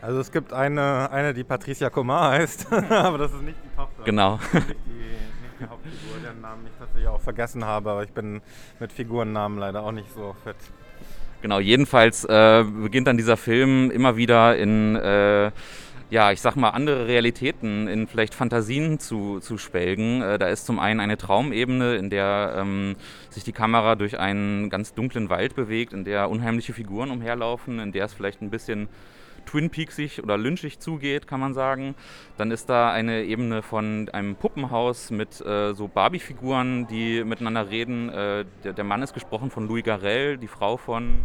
Also 0.00 0.20
es 0.20 0.30
gibt 0.30 0.52
eine, 0.52 1.10
eine 1.10 1.34
die 1.34 1.44
Patricia 1.44 1.90
Comar 1.90 2.32
heißt, 2.32 2.72
aber 2.90 3.18
das 3.18 3.32
ist 3.32 3.42
nicht 3.42 3.58
die 3.64 3.76
Tochter. 3.76 4.04
Genau. 4.04 4.34
Nicht 4.34 4.52
die, 4.52 4.64
nicht 4.64 5.60
die 5.60 5.66
Hauptfigur, 5.66 6.18
deren 6.22 6.40
Namen 6.40 6.66
ich 6.66 6.72
tatsächlich 6.78 7.08
auch 7.08 7.20
vergessen 7.20 7.64
habe, 7.64 7.90
aber 7.90 8.04
ich 8.04 8.12
bin 8.12 8.40
mit 8.78 8.92
Figurennamen 8.92 9.58
leider 9.58 9.82
auch 9.82 9.92
nicht 9.92 10.12
so 10.14 10.36
fit. 10.44 10.56
Genau, 11.42 11.58
jedenfalls 11.58 12.24
äh, 12.24 12.64
beginnt 12.64 13.06
dann 13.06 13.16
dieser 13.16 13.36
Film 13.36 13.90
immer 13.90 14.16
wieder 14.16 14.56
in... 14.56 14.96
Äh, 14.96 15.50
ja, 16.10 16.32
ich 16.32 16.40
sag 16.40 16.56
mal, 16.56 16.70
andere 16.70 17.06
Realitäten 17.06 17.86
in 17.86 18.06
vielleicht 18.06 18.34
Fantasien 18.34 18.98
zu, 18.98 19.40
zu 19.40 19.58
spelgen. 19.58 20.22
Äh, 20.22 20.38
da 20.38 20.48
ist 20.48 20.64
zum 20.64 20.78
einen 20.78 21.00
eine 21.00 21.18
Traumebene, 21.18 21.96
in 21.96 22.08
der 22.08 22.54
ähm, 22.56 22.96
sich 23.28 23.44
die 23.44 23.52
Kamera 23.52 23.94
durch 23.94 24.18
einen 24.18 24.70
ganz 24.70 24.94
dunklen 24.94 25.28
Wald 25.28 25.54
bewegt, 25.54 25.92
in 25.92 26.04
der 26.04 26.30
unheimliche 26.30 26.72
Figuren 26.72 27.10
umherlaufen, 27.10 27.78
in 27.78 27.92
der 27.92 28.06
es 28.06 28.14
vielleicht 28.14 28.40
ein 28.40 28.48
bisschen 28.48 28.88
Twin 29.48 29.70
Peaksig 29.70 30.22
oder 30.22 30.36
lynchig 30.36 30.78
zugeht, 30.78 31.26
kann 31.26 31.40
man 31.40 31.54
sagen. 31.54 31.94
Dann 32.36 32.50
ist 32.50 32.68
da 32.68 32.92
eine 32.92 33.24
Ebene 33.24 33.62
von 33.62 34.10
einem 34.10 34.36
Puppenhaus 34.36 35.10
mit 35.10 35.40
äh, 35.40 35.72
so 35.72 35.88
Barbie-Figuren, 35.88 36.86
die 36.86 37.24
miteinander 37.24 37.70
reden. 37.70 38.10
Äh, 38.10 38.44
der, 38.62 38.74
der 38.74 38.84
Mann 38.84 39.02
ist 39.02 39.14
gesprochen 39.14 39.50
von 39.50 39.66
Louis 39.66 39.84
Garrel, 39.84 40.36
die 40.36 40.48
Frau 40.48 40.76
von 40.76 41.24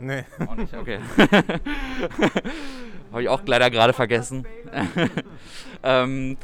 Nee. 0.00 0.24
Auch 0.46 0.54
nicht, 0.54 0.74
okay. 0.74 1.00
Habe 3.10 3.22
ich 3.22 3.28
auch 3.28 3.40
leider 3.46 3.70
gerade 3.70 3.92
vergessen. 3.94 4.46
ähm, 5.82 6.36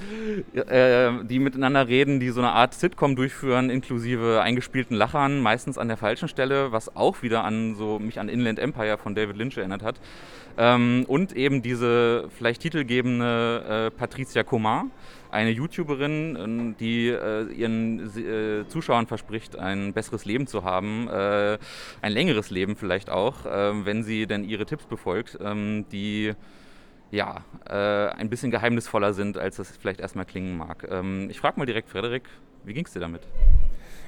äh, 0.55 1.11
die 1.25 1.39
miteinander 1.39 1.89
reden, 1.89 2.21
die 2.21 2.31
so 2.31 2.41
eine 2.41 2.53
Art 2.53 2.75
Sitcom 2.75 3.17
durchführen, 3.17 3.71
inklusive 3.71 4.41
eingespielten 4.43 4.97
Lachern, 4.97 5.41
meistens 5.41 5.79
an 5.79 5.89
der 5.89 5.97
falschen 5.97 6.29
Stelle, 6.29 6.73
was 6.73 6.95
auch 6.97 7.23
wieder 7.23 7.45
an 7.45 7.75
so 7.75 7.99
mich 7.99 8.21
an 8.21 8.29
Inland 8.29 8.59
Empire 8.59 8.99
von 8.99 9.15
David 9.15 9.37
Lynch 9.37 9.57
erinnert 9.57 9.83
hat. 9.83 10.01
Ähm, 10.57 11.05
und 11.09 11.33
eben 11.33 11.63
diese 11.63 12.29
vielleicht 12.37 12.63
titelgebende 12.63 13.91
äh, 13.93 13.99
Patricia 13.99 14.45
Comar, 14.45 14.87
eine 15.31 15.51
YouTuberin, 15.51 16.39
ähm, 16.41 16.77
die 16.79 17.09
äh, 17.09 17.53
ihren 17.53 17.99
äh, 18.17 18.69
Zuschauern 18.69 19.07
verspricht, 19.07 19.59
ein 19.59 19.93
besseres 19.93 20.25
Leben 20.25 20.47
zu 20.47 20.63
haben, 20.63 21.09
äh, 21.09 21.59
ein 22.03 22.13
längeres 22.13 22.51
Leben 22.51 22.77
vielleicht 22.77 23.11
auch, 23.11 23.45
äh, 23.45 23.85
wenn 23.85 24.05
sie 24.05 24.27
denn 24.27 24.45
ihre 24.45 24.65
Tipps 24.65 24.85
befolgt, 24.85 25.39
ähm, 25.43 25.87
die 25.91 26.35
ja, 27.15 27.45
äh, 27.69 28.09
ein 28.15 28.29
bisschen 28.29 28.51
geheimnisvoller 28.51 29.15
sind, 29.15 29.39
als 29.39 29.57
das 29.57 29.71
vielleicht 29.77 30.01
erstmal 30.01 30.25
klingen 30.25 30.57
mag. 30.57 30.87
Ähm, 30.91 31.29
ich 31.31 31.39
frage 31.39 31.59
mal 31.59 31.67
direkt 31.67 31.89
Frederik, 31.89 32.25
wie 32.65 32.75
ging 32.75 32.85
es 32.85 32.93
dir 32.93 33.01
damit? 33.01 33.23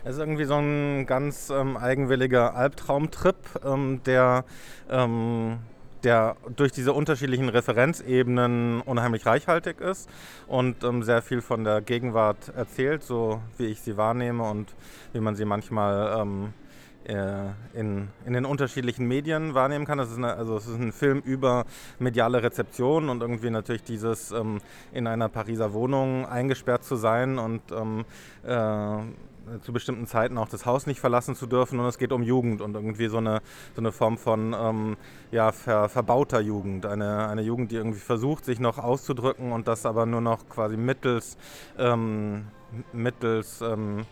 Es 0.05 0.15
ist 0.15 0.21
irgendwie 0.21 0.45
so 0.45 0.57
ein 0.57 1.07
ganz 1.07 1.51
ähm, 1.51 1.77
eigenwilliger 1.77 2.55
Albtraumtrip, 2.55 3.37
ähm, 3.65 4.01
der 4.05 4.45
ähm, 4.91 5.59
der 6.05 6.37
durch 6.55 6.73
diese 6.73 6.93
unterschiedlichen 6.93 7.49
Referenzebenen 7.49 8.81
unheimlich 8.83 9.27
reichhaltig 9.27 9.81
ist 9.81 10.09
und 10.47 10.85
ähm, 10.85 11.03
sehr 11.03 11.23
viel 11.23 11.41
von 11.41 11.65
der 11.65 11.81
Gegenwart 11.81 12.53
erzählt, 12.55 13.03
so 13.03 13.41
wie 13.57 13.67
ich 13.67 13.81
sie 13.81 13.97
wahrnehme 13.97 14.45
und 14.45 14.75
wie 15.13 15.21
man 15.21 15.35
sie 15.35 15.45
manchmal 15.45 16.21
ähm, 16.21 16.45
äh, 16.45 16.66
in, 17.13 18.09
in 18.25 18.33
den 18.33 18.45
unterschiedlichen 18.45 19.07
Medien 19.07 19.55
wahrnehmen 19.55 19.85
kann. 19.85 19.99
Das 19.99 20.11
ist 20.11 20.17
eine, 20.17 20.35
also 20.35 20.57
es 20.57 20.67
ist 20.67 20.79
ein 20.79 20.93
Film 20.93 21.21
über 21.21 21.65
mediale 21.99 22.43
Rezeption 22.43 23.09
und 23.09 23.23
irgendwie 23.23 23.51
natürlich 23.51 23.85
dieses 23.85 24.33
ähm, 24.33 24.61
in 24.93 25.07
einer 25.07 25.29
Pariser 25.29 25.73
Wohnung 25.73 26.27
eingesperrt 26.27 26.85
zu 26.85 26.97
sein 26.97 27.39
und 27.39 27.63
ähm, 27.71 28.05
äh, 28.45 29.03
äh, 29.47 29.61
zu 29.61 29.73
bestimmten 29.73 30.07
Zeiten 30.07 30.39
auch 30.39 30.49
das 30.49 30.67
Haus 30.67 30.87
nicht 30.87 31.01
verlassen 31.01 31.37
zu 31.37 31.47
dürfen 31.47 31.79
und 31.79 31.87
es 31.87 31.99
geht 31.99 32.13
um 32.13 32.23
Jugend 32.23 32.61
und 32.61 32.75
irgendwie 32.75 33.09
so 33.09 33.19
eine, 33.19 33.41
so 33.75 33.81
eine 33.81 33.93
Form 33.93 34.19
von 34.19 34.55
ähm, 34.59 34.97
ja, 35.31 35.53
ver, 35.53 35.89
verbauter 35.89 36.41
Jugend. 36.41 36.87
Eine, 36.87 37.29
eine 37.29 37.43
Jugend, 37.43 37.71
die 37.71 37.77
irgendwie 37.77 38.01
versucht, 38.01 38.45
sich 38.45 38.59
noch 38.59 38.79
auszudrücken 38.79 39.53
und 39.53 39.69
das 39.69 39.87
aber 39.87 40.07
nur 40.07 40.21
noch 40.21 40.49
quasi 40.49 40.77
mittels, 40.77 41.37
ähm, 41.79 42.47
mittels 42.93 43.61
ähm, 43.61 44.07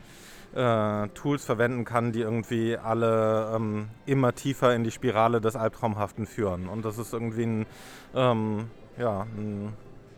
äh, 0.55 1.09
Tools 1.09 1.45
verwenden 1.45 1.85
kann, 1.85 2.13
die 2.13 2.21
irgendwie 2.21 2.77
alle 2.77 3.53
ähm, 3.55 3.89
immer 4.07 4.35
tiefer 4.35 4.75
in 4.75 4.85
die 4.85 4.91
Spirale 4.91 5.41
des 5.41 5.57
Albtraumhaften 5.57 6.27
führen. 6.27 6.69
Und 6.69 6.85
das 6.85 6.99
ist 6.99 7.13
irgendwie 7.13 7.45
ein, 7.45 7.67
ähm, 8.15 8.71
ja, 8.99 9.27
ein 9.37 9.73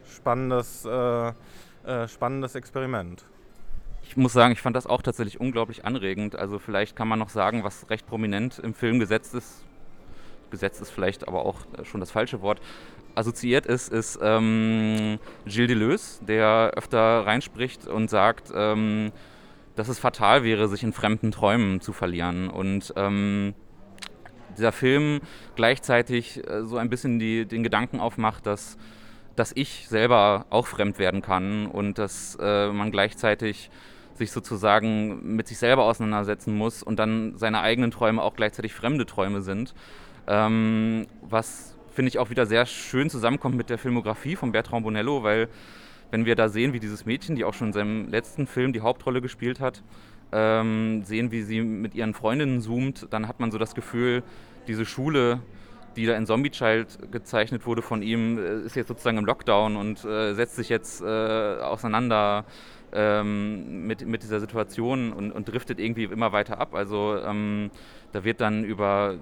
spannendes, 0.09 0.85
äh, 0.85 1.28
äh, 1.85 2.09
spannendes 2.09 2.55
Experiment 2.55 3.25
ich 4.09 4.16
muss 4.16 4.33
sagen, 4.33 4.52
ich 4.52 4.61
fand 4.61 4.76
das 4.76 4.87
auch 4.87 5.02
tatsächlich 5.02 5.40
unglaublich 5.40 5.85
anregend. 5.85 6.37
Also 6.37 6.59
vielleicht 6.59 6.97
kann 6.97 7.09
man 7.09 7.19
noch 7.19 7.28
sagen, 7.28 7.64
was 7.64 7.90
recht 7.90 8.07
prominent 8.07 8.59
im 8.59 8.75
Film 8.75 8.99
gesetzt 8.99 9.35
ist. 9.35 9.64
Gesetzt 10.50 10.81
ist 10.81 10.90
vielleicht 10.90 11.26
aber 11.26 11.45
auch 11.45 11.59
schon 11.83 12.00
das 12.00 12.11
falsche 12.11 12.40
Wort. 12.40 12.61
Assoziiert 13.16 13.66
ist, 13.66 13.88
ist 13.88 14.19
ähm, 14.23 15.19
Gilles 15.45 15.69
Deleuze, 15.69 16.25
der 16.25 16.73
öfter 16.76 17.26
reinspricht 17.26 17.88
und 17.88 18.09
sagt, 18.09 18.52
ähm, 18.55 19.11
dass 19.76 19.88
es 19.88 19.99
fatal 19.99 20.42
wäre, 20.42 20.68
sich 20.68 20.83
in 20.83 20.92
fremden 20.92 21.30
Träumen 21.30 21.80
zu 21.80 21.92
verlieren. 21.92 22.49
Und 22.49 22.92
ähm, 22.97 23.54
dieser 24.56 24.73
Film 24.73 25.21
gleichzeitig 25.54 26.42
äh, 26.49 26.64
so 26.64 26.78
ein 26.78 26.88
bisschen 26.90 27.18
die, 27.18 27.47
den 27.47 27.62
Gedanken 27.62 28.00
aufmacht, 28.00 28.47
dass, 28.47 28.78
dass 29.37 29.52
ich 29.54 29.87
selber 29.88 30.47
auch 30.50 30.66
fremd 30.66 30.99
werden 30.99 31.23
kann 31.23 31.66
und 31.66 31.99
dass 31.99 32.37
äh, 32.40 32.73
man 32.73 32.90
gleichzeitig 32.90 33.71
sich 34.14 34.33
sozusagen 34.33 35.37
mit 35.37 35.47
sich 35.47 35.59
selber 35.59 35.85
auseinandersetzen 35.85 36.56
muss 36.56 36.83
und 36.83 36.99
dann 36.99 37.37
seine 37.37 37.61
eigenen 37.61 37.90
Träume 37.90 38.23
auch 38.23 38.35
gleichzeitig 38.35 38.73
fremde 38.73 39.04
Träume 39.04 39.42
sind. 39.42 39.75
Ähm, 40.26 41.06
was 41.21 41.76
finde 41.92 42.09
ich 42.09 42.18
auch 42.18 42.30
wieder 42.30 42.47
sehr 42.47 42.66
schön 42.66 43.11
zusammenkommt 43.11 43.56
mit 43.56 43.71
der 43.71 43.78
Filmografie 43.78 44.37
von 44.37 44.52
Bertrand 44.52 44.85
Bonello, 44.85 45.23
weil 45.23 45.49
wenn 46.16 46.25
wir 46.25 46.35
da 46.35 46.49
sehen, 46.49 46.73
wie 46.73 46.80
dieses 46.80 47.04
Mädchen, 47.04 47.37
die 47.37 47.44
auch 47.44 47.52
schon 47.52 47.66
in 47.66 47.73
seinem 47.75 48.08
letzten 48.08 48.46
Film 48.46 48.73
die 48.73 48.80
Hauptrolle 48.80 49.20
gespielt 49.20 49.61
hat, 49.61 49.82
ähm, 50.32 51.02
sehen, 51.04 51.30
wie 51.30 51.42
sie 51.42 51.61
mit 51.61 51.94
ihren 51.94 52.14
Freundinnen 52.14 52.62
zoomt, 52.62 53.08
dann 53.11 53.28
hat 53.28 53.38
man 53.38 53.50
so 53.50 53.58
das 53.58 53.75
Gefühl, 53.75 54.23
diese 54.66 54.87
Schule, 54.87 55.40
die 55.94 56.06
da 56.06 56.16
in 56.16 56.25
Zombie 56.25 56.49
Child 56.49 57.12
gezeichnet 57.12 57.66
wurde 57.66 57.82
von 57.82 58.00
ihm, 58.00 58.38
äh, 58.38 58.61
ist 58.62 58.76
jetzt 58.76 58.88
sozusagen 58.88 59.18
im 59.18 59.26
Lockdown 59.26 59.76
und 59.76 60.06
äh, 60.06 60.32
setzt 60.32 60.56
sich 60.56 60.70
jetzt 60.70 61.02
äh, 61.02 61.04
auseinander 61.04 62.46
ähm, 62.93 63.87
mit, 63.87 64.07
mit 64.07 64.23
dieser 64.23 64.40
Situation 64.40 65.12
und, 65.12 65.33
und, 65.33 65.49
driftet 65.49 65.78
irgendwie 65.81 66.05
immer 66.05 66.33
weiter 66.33 66.61
ab. 66.61 66.75
Also 66.75 67.19
ähm, 67.19 67.71
da 68.12 68.25
wird 68.25 68.40
dann 68.40 68.64
über 68.64 69.19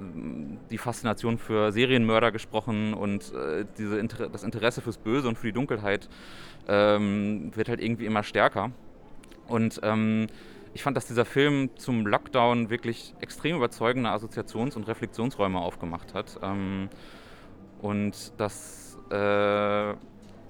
die 0.71 0.78
Faszination 0.78 1.38
für 1.38 1.73
Serienmörder 1.73 2.30
gesprochen 2.30 2.94
und 2.94 3.33
äh, 3.33 3.64
diese 3.78 3.99
Inter 3.99 4.28
das 4.28 4.44
Interesse 4.44 4.80
fürs 4.80 4.99
Böse 4.99 5.28
und 5.28 5.38
für 5.38 5.47
die 5.47 5.52
Dunkelheit 5.52 6.09
ähm, 6.68 7.50
wird 7.54 7.68
halt 7.68 7.80
irgendwie 7.80 8.06
immer 8.06 8.23
stärker. 8.23 8.71
Und 9.49 9.80
ähm, 9.83 10.26
ich 10.75 10.83
fand, 10.83 10.97
dass 10.97 11.06
dieser 11.06 11.25
Film 11.25 11.71
zum 11.76 12.06
Lockdown 12.06 12.68
wirklich 12.68 13.14
extrem 13.21 13.56
überzeugende 13.56 14.11
Assoziations- 14.11 14.76
und 14.76 14.88
Reflexionsräume 14.88 15.59
aufgemacht 15.59 16.14
hat. 16.14 16.38
Ähm, 16.42 16.88
und 17.80 18.33
dass, 18.38 18.99
äh, 19.11 19.94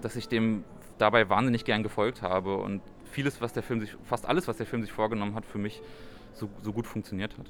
dass 0.00 0.16
ich 0.16 0.28
dem 0.28 0.64
dabei 0.99 1.28
wahnsinnig 1.28 1.64
gern 1.64 1.83
gefolgt 1.83 2.23
habe 2.23 2.56
und 2.56 2.80
vieles, 3.14 3.40
was 3.40 3.52
der 3.52 3.62
Film 3.62 3.80
sich, 3.80 3.97
fast 4.04 4.26
alles, 4.26 4.49
was 4.49 4.56
der 4.56 4.66
Film 4.66 4.83
sich 4.83 4.92
vorgenommen 4.92 5.35
hat, 5.35 5.47
für 5.47 5.59
mich 5.59 5.80
so, 6.35 6.49
so 6.62 6.73
gut 6.73 6.87
funktioniert 6.87 7.38
hat. 7.38 7.47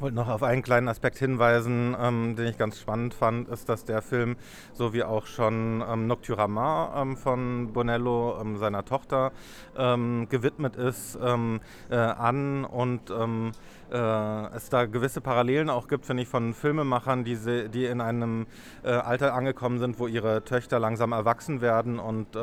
Wollte 0.00 0.16
noch 0.16 0.28
auf 0.28 0.42
einen 0.42 0.62
kleinen 0.62 0.88
Aspekt 0.88 1.18
hinweisen, 1.18 1.96
ähm, 2.00 2.36
den 2.36 2.46
ich 2.46 2.58
ganz 2.58 2.80
spannend 2.80 3.14
fand, 3.14 3.48
ist, 3.48 3.68
dass 3.68 3.84
der 3.84 4.02
Film, 4.02 4.36
so 4.72 4.92
wie 4.92 5.02
auch 5.02 5.26
schon 5.26 5.84
ähm, 5.88 6.06
Nocturama 6.06 7.02
ähm, 7.02 7.16
von 7.16 7.72
Bonello, 7.72 8.38
ähm, 8.40 8.56
seiner 8.56 8.84
Tochter, 8.84 9.32
ähm, 9.76 10.26
gewidmet 10.28 10.76
ist 10.76 11.18
ähm, 11.22 11.60
äh, 11.90 11.96
an 11.96 12.64
und 12.64 13.10
äh, 13.10 14.56
es 14.56 14.70
da 14.70 14.86
gewisse 14.86 15.20
Parallelen 15.20 15.70
auch 15.70 15.88
gibt, 15.88 16.06
finde 16.06 16.22
ich, 16.22 16.28
von 16.28 16.54
Filmemachern, 16.54 17.24
die, 17.24 17.36
sie, 17.36 17.68
die 17.68 17.84
in 17.84 18.00
einem 18.00 18.46
äh, 18.82 18.90
Alter 18.90 19.34
angekommen 19.34 19.78
sind, 19.78 19.98
wo 19.98 20.06
ihre 20.06 20.42
Töchter 20.44 20.78
langsam 20.78 21.12
erwachsen 21.12 21.60
werden. 21.60 21.98
Und 21.98 22.34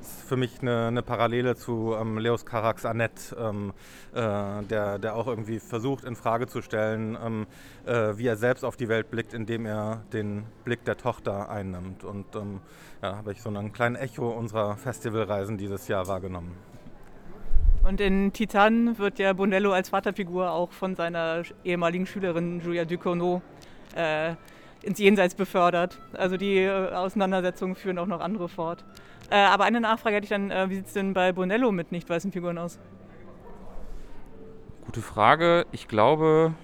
ist 0.00 0.22
für 0.26 0.36
mich 0.36 0.60
eine, 0.60 0.88
eine 0.88 1.02
Parallele 1.02 1.56
zu 1.56 1.94
Leos 2.18 2.44
Carax 2.44 2.84
Annette, 2.84 3.36
äh, 4.14 4.64
der, 4.64 4.98
der 4.98 5.14
auch 5.14 5.26
irgendwie 5.26 5.60
versucht, 5.60 6.04
in 6.04 6.16
Frage 6.16 6.46
zu 6.46 6.62
stellen, 6.62 6.87
ähm, 6.94 7.46
äh, 7.86 8.16
wie 8.16 8.26
er 8.26 8.36
selbst 8.36 8.64
auf 8.64 8.76
die 8.76 8.88
Welt 8.88 9.10
blickt, 9.10 9.34
indem 9.34 9.66
er 9.66 10.02
den 10.12 10.44
Blick 10.64 10.84
der 10.84 10.96
Tochter 10.96 11.48
einnimmt. 11.50 12.04
Und 12.04 12.34
ähm, 12.36 12.60
ja, 13.02 13.16
habe 13.16 13.32
ich 13.32 13.42
so 13.42 13.48
einen 13.48 13.72
kleinen 13.72 13.96
Echo 13.96 14.28
unserer 14.28 14.76
Festivalreisen 14.76 15.58
dieses 15.58 15.88
Jahr 15.88 16.06
wahrgenommen. 16.06 16.56
Und 17.86 18.00
in 18.00 18.32
Titan 18.32 18.98
wird 18.98 19.18
ja 19.18 19.32
Bonello 19.32 19.72
als 19.72 19.90
Vaterfigur 19.90 20.50
auch 20.50 20.72
von 20.72 20.94
seiner 20.94 21.42
ehemaligen 21.64 22.06
Schülerin 22.06 22.60
Julia 22.60 22.84
Ducournau 22.84 23.40
äh, 23.94 24.34
ins 24.82 24.98
Jenseits 24.98 25.34
befördert. 25.34 25.98
Also 26.12 26.36
die 26.36 26.58
äh, 26.58 26.92
Auseinandersetzungen 26.92 27.76
führen 27.76 27.98
auch 27.98 28.06
noch 28.06 28.20
andere 28.20 28.48
fort. 28.48 28.84
Äh, 29.30 29.36
aber 29.36 29.64
eine 29.64 29.80
Nachfrage 29.80 30.16
hätte 30.16 30.24
ich 30.24 30.30
dann, 30.30 30.50
äh, 30.50 30.68
wie 30.70 30.76
sieht 30.76 30.86
es 30.86 30.92
denn 30.92 31.14
bei 31.14 31.32
Bonello 31.32 31.72
mit 31.72 31.92
nicht 31.92 32.08
weißen 32.08 32.32
Figuren 32.32 32.58
aus? 32.58 32.78
Gute 34.86 35.00
Frage. 35.02 35.66
Ich 35.70 35.86
glaube, 35.86 36.54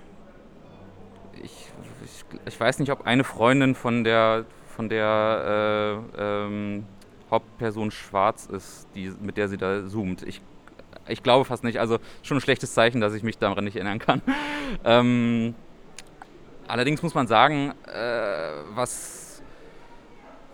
ich, 1.43 1.69
ich, 2.05 2.25
ich 2.47 2.61
weiß 2.61 2.79
nicht, 2.79 2.91
ob 2.91 3.07
eine 3.07 3.25
Freundin 3.25 3.75
von 3.75 4.05
der, 4.05 4.45
von 4.77 4.89
der 4.89 6.03
äh, 6.17 6.23
ähm, 6.23 6.85
Hauptperson 7.31 7.91
schwarz 7.91 8.47
ist, 8.47 8.87
die, 8.95 9.13
mit 9.21 9.37
der 9.37 9.49
sie 9.49 9.57
da 9.57 9.87
zoomt. 9.87 10.23
Ich 10.23 10.41
ich 11.09 11.23
glaube 11.23 11.45
fast 11.45 11.65
nicht. 11.65 11.79
Also 11.79 11.99
schon 12.23 12.39
ein 12.39 12.41
schlechtes 12.41 12.75
Zeichen, 12.75 13.01
dass 13.01 13.15
ich 13.15 13.23
mich 13.23 13.39
daran 13.39 13.65
nicht 13.65 13.77
erinnern 13.77 13.99
kann. 13.99 14.23
ähm, 14.85 15.55
allerdings 16.67 17.03
muss 17.03 17.15
man 17.15 17.27
sagen, 17.27 17.73
äh, 17.87 18.51
was 18.75 19.43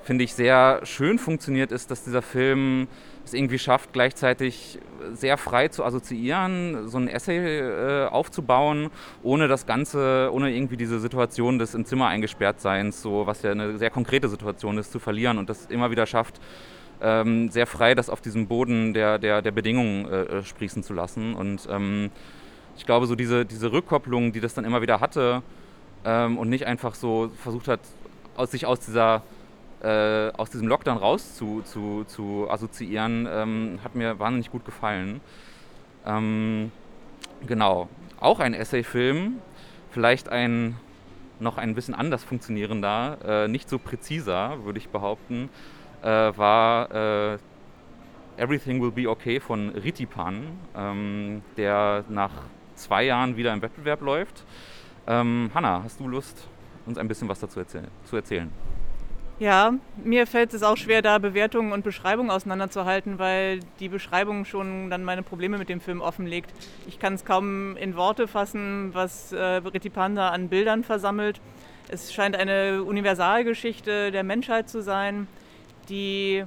finde 0.02 0.24
ich 0.24 0.34
sehr 0.34 0.80
schön 0.84 1.18
funktioniert, 1.18 1.72
ist, 1.72 1.90
dass 1.90 2.04
dieser 2.04 2.22
Film 2.22 2.88
es 3.24 3.34
irgendwie 3.34 3.58
schafft, 3.58 3.92
gleichzeitig 3.92 4.78
sehr 5.12 5.36
frei 5.36 5.68
zu 5.68 5.84
assoziieren, 5.84 6.88
so 6.88 6.98
ein 6.98 7.08
Essay 7.08 7.58
äh, 7.58 8.06
aufzubauen, 8.06 8.90
ohne 9.22 9.48
das 9.48 9.66
Ganze, 9.66 10.30
ohne 10.32 10.50
irgendwie 10.50 10.76
diese 10.76 11.00
Situation 11.00 11.58
des 11.58 11.74
im 11.74 11.84
Zimmer 11.84 12.08
eingesperrt 12.08 12.60
Seins, 12.60 13.02
so 13.02 13.26
was 13.26 13.42
ja 13.42 13.52
eine 13.52 13.78
sehr 13.78 13.90
konkrete 13.90 14.28
Situation 14.28 14.78
ist, 14.78 14.92
zu 14.92 14.98
verlieren 14.98 15.38
und 15.38 15.48
das 15.48 15.66
immer 15.66 15.90
wieder 15.90 16.06
schafft, 16.06 16.40
ähm, 17.00 17.50
sehr 17.50 17.66
frei 17.66 17.94
das 17.94 18.10
auf 18.10 18.20
diesem 18.20 18.46
Boden 18.46 18.92
der, 18.92 19.18
der, 19.18 19.42
der 19.42 19.50
Bedingungen 19.52 20.06
äh, 20.06 20.22
äh, 20.22 20.42
sprießen 20.42 20.82
zu 20.82 20.92
lassen. 20.92 21.34
Und 21.34 21.66
ähm, 21.70 22.10
ich 22.76 22.86
glaube, 22.86 23.06
so 23.06 23.14
diese, 23.14 23.44
diese 23.46 23.72
Rückkopplung, 23.72 24.32
die 24.32 24.40
das 24.40 24.54
dann 24.54 24.64
immer 24.64 24.82
wieder 24.82 25.00
hatte 25.00 25.42
ähm, 26.04 26.38
und 26.38 26.48
nicht 26.48 26.66
einfach 26.66 26.94
so 26.94 27.30
versucht 27.42 27.68
hat, 27.68 27.80
aus 28.36 28.50
sich 28.50 28.66
aus 28.66 28.80
dieser 28.80 29.22
äh, 29.82 30.30
aus 30.36 30.50
diesem 30.50 30.68
Lockdown 30.68 30.98
raus 30.98 31.36
zu, 31.36 31.62
zu, 31.62 32.04
zu 32.04 32.46
assoziieren, 32.50 33.26
ähm, 33.30 33.78
hat 33.82 33.94
mir 33.94 34.18
wahnsinnig 34.18 34.50
gut 34.50 34.64
gefallen. 34.64 35.20
Ähm, 36.06 36.70
genau. 37.46 37.88
Auch 38.18 38.40
ein 38.40 38.54
Essayfilm, 38.54 39.38
vielleicht 39.90 40.28
ein 40.28 40.76
noch 41.40 41.56
ein 41.56 41.74
bisschen 41.74 41.94
anders 41.94 42.22
funktionierender, 42.22 43.18
äh, 43.24 43.48
nicht 43.48 43.68
so 43.68 43.78
präziser, 43.78 44.62
würde 44.64 44.78
ich 44.78 44.90
behaupten, 44.90 45.48
äh, 46.02 46.06
war 46.06 46.90
äh, 47.34 47.38
Everything 48.36 48.80
Will 48.80 48.90
Be 48.90 49.08
Okay 49.08 49.40
von 49.40 49.70
Ritipan, 49.70 50.58
ähm, 50.76 51.42
der 51.56 52.04
nach 52.08 52.32
zwei 52.74 53.04
Jahren 53.04 53.36
wieder 53.36 53.52
im 53.52 53.62
Wettbewerb 53.62 54.00
läuft. 54.00 54.44
Ähm, 55.06 55.50
Hanna, 55.54 55.82
hast 55.82 56.00
du 56.00 56.08
Lust, 56.08 56.48
uns 56.86 56.98
ein 56.98 57.08
bisschen 57.08 57.28
was 57.28 57.40
dazu 57.40 57.60
erzähl 57.60 57.88
zu 58.04 58.16
erzählen? 58.16 58.50
Ja, 59.40 59.72
mir 60.04 60.26
fällt 60.26 60.54
es 60.54 60.62
auch 60.62 60.76
schwer, 60.76 61.00
da 61.00 61.18
Bewertungen 61.18 61.72
und 61.72 61.82
Beschreibungen 61.82 62.30
auseinanderzuhalten, 62.30 63.18
weil 63.18 63.60
die 63.80 63.88
Beschreibung 63.88 64.44
schon 64.44 64.90
dann 64.90 65.02
meine 65.02 65.22
Probleme 65.22 65.56
mit 65.56 65.68
dem 65.68 65.80
Film 65.80 66.02
offenlegt. 66.02 66.52
Ich 66.86 66.98
kann 66.98 67.14
es 67.14 67.24
kaum 67.24 67.74
in 67.78 67.96
Worte 67.96 68.28
fassen, 68.28 68.90
was 68.92 69.32
äh, 69.32 69.62
da 69.62 70.28
an 70.28 70.48
Bildern 70.48 70.84
versammelt. 70.84 71.40
Es 71.88 72.12
scheint 72.12 72.36
eine 72.36 72.84
Universalgeschichte 72.84 74.12
der 74.12 74.22
Menschheit 74.22 74.68
zu 74.68 74.82
sein 74.82 75.26
die 75.90 76.44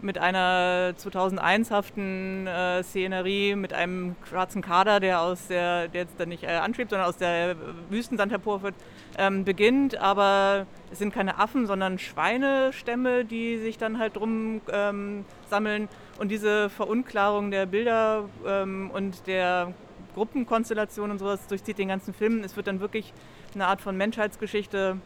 mit 0.00 0.18
einer 0.18 0.94
2001-haften 0.98 2.46
äh, 2.48 2.82
Szenerie, 2.82 3.54
mit 3.54 3.72
einem 3.72 4.16
schwarzen 4.28 4.60
Kader, 4.60 4.98
der 4.98 5.20
aus 5.20 5.46
der, 5.46 5.88
der 5.88 6.02
jetzt 6.02 6.18
dann 6.18 6.28
nicht 6.28 6.42
äh, 6.42 6.48
anschwebt, 6.48 6.90
sondern 6.90 7.08
aus 7.08 7.16
der 7.16 7.54
Wüstensand 7.88 8.32
hervorführt, 8.32 8.74
ähm, 9.18 9.44
beginnt. 9.44 9.96
Aber 9.98 10.66
es 10.90 10.98
sind 10.98 11.12
keine 11.12 11.38
Affen, 11.38 11.66
sondern 11.66 11.98
Schweinestämme, 11.98 13.24
die 13.24 13.58
sich 13.58 13.78
dann 13.78 13.98
halt 13.98 14.16
drum 14.16 14.60
ähm, 14.70 15.24
sammeln. 15.48 15.88
Und 16.18 16.30
diese 16.30 16.70
Verunklarung 16.70 17.50
der 17.50 17.66
Bilder 17.66 18.28
ähm, 18.46 18.90
und 18.92 19.26
der 19.26 19.72
Gruppenkonstellation 20.14 21.10
und 21.10 21.18
sowas 21.18 21.46
durchzieht 21.46 21.78
den 21.78 21.88
ganzen 21.88 22.12
Film. 22.14 22.42
Es 22.44 22.56
wird 22.56 22.66
dann 22.66 22.80
wirklich 22.80 23.12
eine 23.54 23.66
Art 23.66 23.80
von 23.80 23.96
Menschheitsgeschichte 23.96 24.98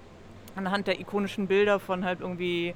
anhand 0.57 0.87
der 0.87 0.99
ikonischen 1.01 1.47
Bilder 1.47 1.79
von 1.79 2.05
halt 2.05 2.21
irgendwie 2.21 2.75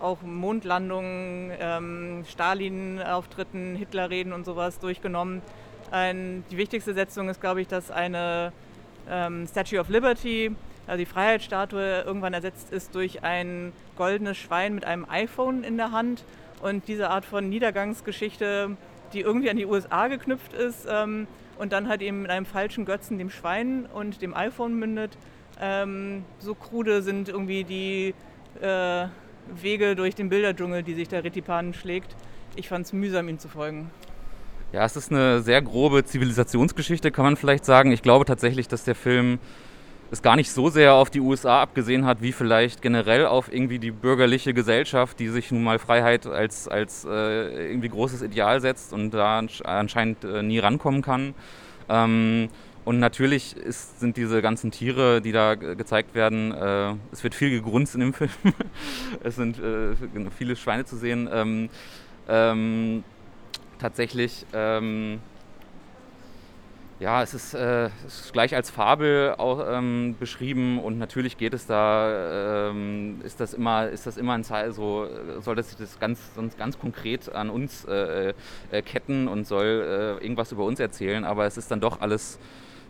auch 0.00 0.22
Mondlandungen, 0.22 1.52
ähm, 1.58 2.24
Stalin-Auftritten, 2.28 3.76
Hitler-Reden 3.76 4.32
und 4.32 4.44
sowas 4.44 4.78
durchgenommen. 4.78 5.42
Ein, 5.90 6.44
die 6.50 6.56
wichtigste 6.56 6.94
Setzung 6.94 7.28
ist, 7.28 7.40
glaube 7.40 7.60
ich, 7.60 7.68
dass 7.68 7.90
eine 7.90 8.52
ähm, 9.08 9.46
Statue 9.46 9.78
of 9.78 9.88
Liberty, 9.88 10.54
also 10.86 10.98
die 10.98 11.06
Freiheitsstatue, 11.06 12.02
irgendwann 12.02 12.34
ersetzt 12.34 12.72
ist 12.72 12.94
durch 12.94 13.22
ein 13.22 13.72
goldenes 13.96 14.36
Schwein 14.36 14.74
mit 14.74 14.84
einem 14.84 15.06
iPhone 15.08 15.64
in 15.64 15.76
der 15.76 15.92
Hand. 15.92 16.24
Und 16.60 16.86
diese 16.88 17.10
Art 17.10 17.24
von 17.24 17.48
Niedergangsgeschichte, 17.48 18.76
die 19.12 19.20
irgendwie 19.20 19.50
an 19.50 19.56
die 19.56 19.66
USA 19.66 20.08
geknüpft 20.08 20.52
ist 20.52 20.86
ähm, 20.88 21.26
und 21.58 21.72
dann 21.72 21.88
halt 21.88 22.02
eben 22.02 22.22
mit 22.22 22.30
einem 22.30 22.46
falschen 22.46 22.84
Götzen, 22.84 23.18
dem 23.18 23.30
Schwein 23.30 23.86
und 23.92 24.22
dem 24.22 24.34
iPhone 24.34 24.74
mündet. 24.74 25.16
Ähm, 25.60 26.24
so 26.38 26.54
krude 26.54 27.02
sind 27.02 27.28
irgendwie 27.28 27.64
die 27.64 28.14
äh, 28.60 29.06
Wege 29.60 29.96
durch 29.96 30.14
den 30.14 30.28
Bilderdschungel, 30.28 30.82
die 30.82 30.94
sich 30.94 31.08
der 31.08 31.24
Retipan 31.24 31.74
schlägt. 31.74 32.16
Ich 32.56 32.68
fand 32.68 32.86
es 32.86 32.92
mühsam, 32.92 33.28
ihm 33.28 33.38
zu 33.38 33.48
folgen. 33.48 33.90
Ja, 34.72 34.84
es 34.84 34.96
ist 34.96 35.10
eine 35.10 35.42
sehr 35.42 35.60
grobe 35.60 36.04
Zivilisationsgeschichte, 36.04 37.10
kann 37.10 37.24
man 37.24 37.36
vielleicht 37.36 37.64
sagen. 37.64 37.92
Ich 37.92 38.02
glaube 38.02 38.24
tatsächlich, 38.24 38.68
dass 38.68 38.84
der 38.84 38.94
Film 38.94 39.38
es 40.12 40.20
gar 40.20 40.36
nicht 40.36 40.52
so 40.52 40.68
sehr 40.68 40.92
auf 40.92 41.08
die 41.08 41.20
USA 41.20 41.62
abgesehen 41.62 42.04
hat, 42.04 42.20
wie 42.20 42.32
vielleicht 42.32 42.82
generell 42.82 43.24
auf 43.24 43.50
irgendwie 43.50 43.78
die 43.78 43.90
bürgerliche 43.90 44.52
Gesellschaft, 44.52 45.18
die 45.18 45.28
sich 45.28 45.50
nun 45.50 45.64
mal 45.64 45.78
Freiheit 45.78 46.26
als, 46.26 46.68
als 46.68 47.06
äh, 47.06 47.70
irgendwie 47.70 47.88
großes 47.88 48.20
Ideal 48.20 48.60
setzt 48.60 48.92
und 48.92 49.12
da 49.12 49.42
anscheinend 49.64 50.22
äh, 50.22 50.42
nie 50.42 50.58
rankommen 50.58 51.00
kann. 51.00 51.34
Ähm, 51.88 52.50
und 52.84 52.98
natürlich 52.98 53.56
ist, 53.56 54.00
sind 54.00 54.18
diese 54.18 54.42
ganzen 54.42 54.70
Tiere, 54.70 55.22
die 55.22 55.32
da 55.32 55.54
gezeigt 55.54 56.14
werden, 56.14 56.52
äh, 56.52 56.94
es 57.10 57.24
wird 57.24 57.34
viel 57.34 57.48
gegrunzt 57.50 57.94
in 57.94 58.02
dem 58.02 58.12
Film. 58.12 58.30
es 59.22 59.36
sind 59.36 59.58
äh, 59.60 59.94
viele 60.36 60.56
Schweine 60.56 60.84
zu 60.84 60.96
sehen. 60.96 61.26
Ähm, 61.32 61.70
ähm, 62.28 63.02
tatsächlich, 63.78 64.44
ähm, 64.52 65.20
ja, 67.02 67.20
es 67.20 67.34
ist, 67.34 67.52
äh, 67.52 67.90
es 68.06 68.26
ist, 68.26 68.32
gleich 68.32 68.54
als 68.54 68.70
Fabel 68.70 69.34
auch 69.36 69.60
ähm, 69.68 70.14
beschrieben 70.20 70.78
und 70.78 70.98
natürlich 70.98 71.36
geht 71.36 71.52
es 71.52 71.66
da, 71.66 72.70
ähm, 72.70 73.20
ist 73.24 73.40
das 73.40 73.54
immer, 73.54 73.88
ist 73.88 74.06
das 74.06 74.16
immer 74.16 74.34
ein 74.34 74.44
Teil, 74.44 74.72
so 74.72 75.08
soll 75.40 75.56
das 75.56 75.70
sich 75.70 75.78
das 75.78 75.98
ganz, 75.98 76.20
ganz 76.56 76.78
konkret 76.78 77.34
an 77.34 77.50
uns 77.50 77.84
äh, 77.86 78.34
äh, 78.70 78.82
ketten 78.82 79.26
und 79.26 79.48
soll 79.48 79.64
äh, 80.20 80.22
irgendwas 80.22 80.52
über 80.52 80.64
uns 80.64 80.78
erzählen, 80.78 81.24
aber 81.24 81.44
es 81.44 81.56
ist 81.56 81.72
dann 81.72 81.80
doch 81.80 82.00
alles 82.00 82.38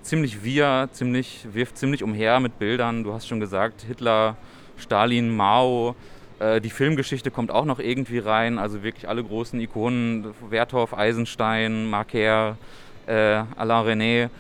ziemlich 0.03 0.45
wir, 0.45 0.91
ziemlich, 0.93 1.47
wirft 1.51 1.79
ziemlich 1.79 2.03
umher 2.03 2.39
mit 2.41 2.59
Bildern. 2.59 3.05
Du 3.05 3.15
hast 3.15 3.27
schon 3.27 3.41
gesagt, 3.41 3.83
Hitler, 3.83 4.37
Stalin, 4.77 5.35
Mao. 5.35 5.97
Äh, 6.39 6.61
die 6.61 6.71
Filmgeschichte 6.71 7.31
kommt 7.31 7.51
auch 7.51 7.65
noch 7.65 7.79
irgendwie 7.79 8.19
rein. 8.19 8.59
Also 8.59 8.83
wirklich 8.83 9.09
alle 9.09 9.25
großen 9.25 9.59
Ikonen, 9.61 10.35
Werthoff, 10.51 10.93
Eisenstein, 10.93 11.89
Marquer, 11.89 12.59
äh, 13.07 13.43
Alain 13.57 13.87
René 13.87 14.31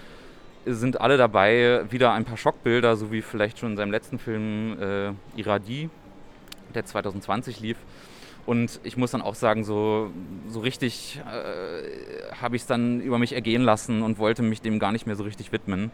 sind 0.67 1.01
alle 1.01 1.17
dabei. 1.17 1.85
Wieder 1.91 2.13
ein 2.13 2.25
paar 2.25 2.37
Schockbilder, 2.37 2.97
so 2.97 3.13
wie 3.13 3.23
vielleicht 3.23 3.59
schon 3.59 3.73
in 3.73 3.77
seinem 3.77 3.91
letzten 3.91 4.19
Film 4.19 4.77
äh, 4.81 5.13
Iradi, 5.41 5.91
der 6.75 6.85
2020 6.85 7.61
lief. 7.61 7.77
Und 8.45 8.81
ich 8.83 8.97
muss 8.97 9.13
dann 9.13 9.23
auch 9.23 9.37
sagen, 9.37 9.63
so, 9.63 10.11
so 10.49 10.61
richtig 10.61 11.21
äh, 11.31 12.35
habe 12.41 12.57
ich 12.57 12.63
es 12.63 12.67
dann 12.67 13.01
über 13.01 13.19
mich 13.19 13.35
ergehen 13.35 13.63
lassen 13.63 14.03
und 14.03 14.19
wollte 14.19 14.43
mich 14.43 14.61
dem 14.61 14.79
gar 14.79 14.91
nicht 14.91 15.07
mehr 15.07 15.15
so 15.15 15.23
richtig 15.23 15.53
widmen. 15.53 15.93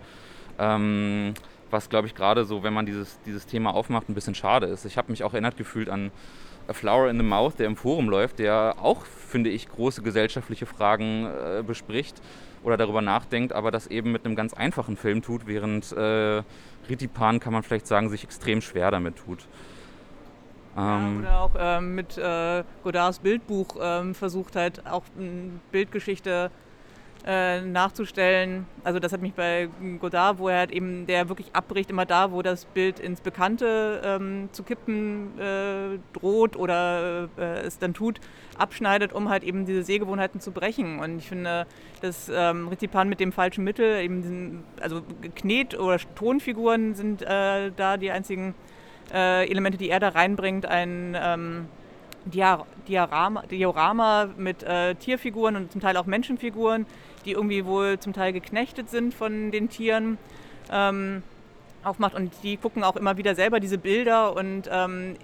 Ähm, 0.59 1.35
was, 1.71 1.91
glaube 1.91 2.07
ich, 2.07 2.15
gerade 2.15 2.47
so, 2.47 2.63
wenn 2.63 2.73
man 2.73 2.87
dieses, 2.87 3.19
dieses 3.27 3.45
Thema 3.45 3.75
aufmacht, 3.75 4.09
ein 4.09 4.15
bisschen 4.15 4.35
schade 4.35 4.67
ist. 4.67 4.87
Ich 4.87 4.97
habe 4.97 5.11
mich 5.11 5.25
auch 5.25 5.35
erinnert 5.35 5.59
gefühlt 5.59 5.91
an 5.91 6.11
A 6.69 6.73
Flower 6.73 7.11
in 7.11 7.19
the 7.19 7.23
Mouth, 7.23 7.59
der 7.59 7.67
im 7.67 7.77
Forum 7.77 8.09
läuft, 8.09 8.39
der 8.39 8.77
auch, 8.81 9.05
finde 9.05 9.51
ich, 9.51 9.69
große 9.69 10.01
gesellschaftliche 10.01 10.65
Fragen 10.65 11.27
äh, 11.27 11.63
bespricht 11.63 12.23
oder 12.63 12.77
darüber 12.77 13.03
nachdenkt, 13.03 13.53
aber 13.53 13.71
das 13.71 13.87
eben 13.87 14.13
mit 14.13 14.25
einem 14.25 14.37
ganz 14.37 14.55
einfachen 14.55 14.97
Film 14.97 15.23
tut, 15.23 15.47
während 15.47 15.93
äh, 15.93 16.43
Ritipan, 16.89 17.41
kann 17.41 17.53
man 17.53 17.63
vielleicht 17.63 17.87
sagen, 17.87 18.09
sich 18.09 18.25
extrem 18.25 18.61
schwer 18.61 18.91
damit 18.91 19.17
tut. 19.17 19.47
Ähm 20.77 21.23
ja, 21.25 21.29
oder 21.29 21.41
auch 21.41 21.55
ähm, 21.59 21.95
mit 21.95 22.19
äh, 22.19 22.65
Godards 22.85 23.19
Bildbuch 23.19 23.77
ähm, 23.81 24.15
versucht 24.15 24.57
halt 24.57 24.87
auch 24.87 25.05
eine 25.19 25.61
Bildgeschichte 25.73 26.51
äh, 26.53 26.68
nachzustellen. 27.27 28.67
Also 28.85 29.01
das 29.01 29.13
hat 29.13 29.21
mich 29.21 29.35
bei 29.35 29.69
Godard, 30.01 30.39
wo 30.39 30.49
er 30.49 30.59
halt 30.61 30.71
eben, 30.71 31.07
der 31.07 31.29
wirklich 31.29 31.55
abbricht, 31.55 31.91
immer 31.91 32.07
da, 32.07 32.33
wo 32.33 32.41
das 32.41 32.65
Bild 32.65 33.01
ins 33.01 33.21
Bekannte 33.21 34.01
ähm, 34.03 34.49
zu 34.53 34.63
kippen 34.63 35.39
äh, 35.39 35.99
droht 36.15 36.57
oder 36.57 37.29
äh, 37.37 37.61
es 37.67 37.79
dann 37.79 37.93
tut, 37.93 38.21
abschneidet, 38.57 39.13
um 39.13 39.29
halt 39.29 39.43
eben 39.43 39.67
diese 39.67 39.83
Sehgewohnheiten 39.83 40.41
zu 40.41 40.53
brechen. 40.53 41.01
Und 41.01 41.19
ich 41.19 41.29
finde, 41.29 41.67
dass 42.01 42.31
ähm, 42.35 42.69
Rizipan 42.69 43.09
mit 43.09 43.21
dem 43.21 43.33
falschen 43.33 43.65
Mittel, 43.65 44.01
eben 44.01 44.23
diesen, 44.23 44.65
also 44.81 45.03
Knet- 45.37 45.77
oder 45.77 45.99
Tonfiguren 46.15 46.95
sind 46.95 47.23
äh, 47.23 47.73
da 47.77 47.97
die 47.99 48.11
einzigen 48.11 48.55
äh, 49.13 49.49
Elemente, 49.51 49.79
die 49.79 49.91
er 49.91 50.01
da 50.01 50.09
reinbringt. 50.09 50.67
Ein 50.67 51.17
ähm, 51.21 51.69
Diorama, 52.29 53.43
Diorama 53.51 54.29
mit 54.37 54.63
äh, 54.63 54.95
Tierfiguren 54.95 55.57
und 55.57 55.73
zum 55.73 55.81
Teil 55.81 55.97
auch 55.97 56.07
Menschenfiguren, 56.07 56.87
die 57.25 57.33
irgendwie 57.33 57.65
wohl 57.65 57.99
zum 57.99 58.13
Teil 58.13 58.33
geknechtet 58.33 58.91
sind 58.91 59.15
von 59.15 59.51
den 59.51 59.69
Tieren, 59.69 60.19
ähm, 60.71 61.23
aufmacht. 61.83 62.15
Und 62.15 62.33
die 62.43 62.57
gucken 62.57 62.85
auch 62.85 62.97
immer 62.97 63.17
wieder 63.17 63.35
selber 63.35 63.61
diese 63.61 63.79
Bilder 63.79 64.37
und 64.37 64.69
ähm, 64.71 65.17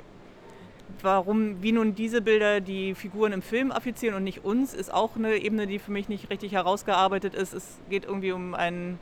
warum, 1.02 1.62
wie 1.62 1.72
nun 1.72 1.94
diese 1.94 2.20
Bilder 2.20 2.60
die 2.60 2.94
Figuren 2.94 3.32
im 3.32 3.42
Film 3.42 3.72
affizieren 3.72 4.14
und 4.16 4.24
nicht 4.24 4.44
uns, 4.44 4.74
ist 4.74 4.92
auch 4.92 5.16
eine 5.16 5.36
Ebene, 5.36 5.66
die 5.66 5.78
für 5.78 5.92
mich 5.92 6.08
nicht 6.08 6.30
richtig 6.30 6.52
herausgearbeitet 6.52 7.34
ist. 7.34 7.52
Es 7.54 7.78
geht 7.90 8.04
irgendwie 8.04 8.32
um 8.32 8.54
ein 8.54 8.98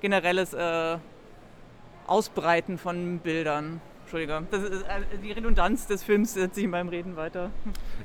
generelles 0.00 0.52
äh, 0.52 0.98
Ausbreiten 2.06 2.78
von 2.78 3.18
Bildern. 3.18 3.80
Entschuldige. 4.14 4.46
Das 4.50 4.62
ist, 4.62 4.82
äh, 4.82 5.18
die 5.22 5.32
Redundanz 5.32 5.86
des 5.88 6.04
Films 6.04 6.34
setzt 6.34 6.54
sich 6.54 6.64
in 6.64 6.70
meinem 6.70 6.88
Reden 6.88 7.16
weiter. 7.16 7.50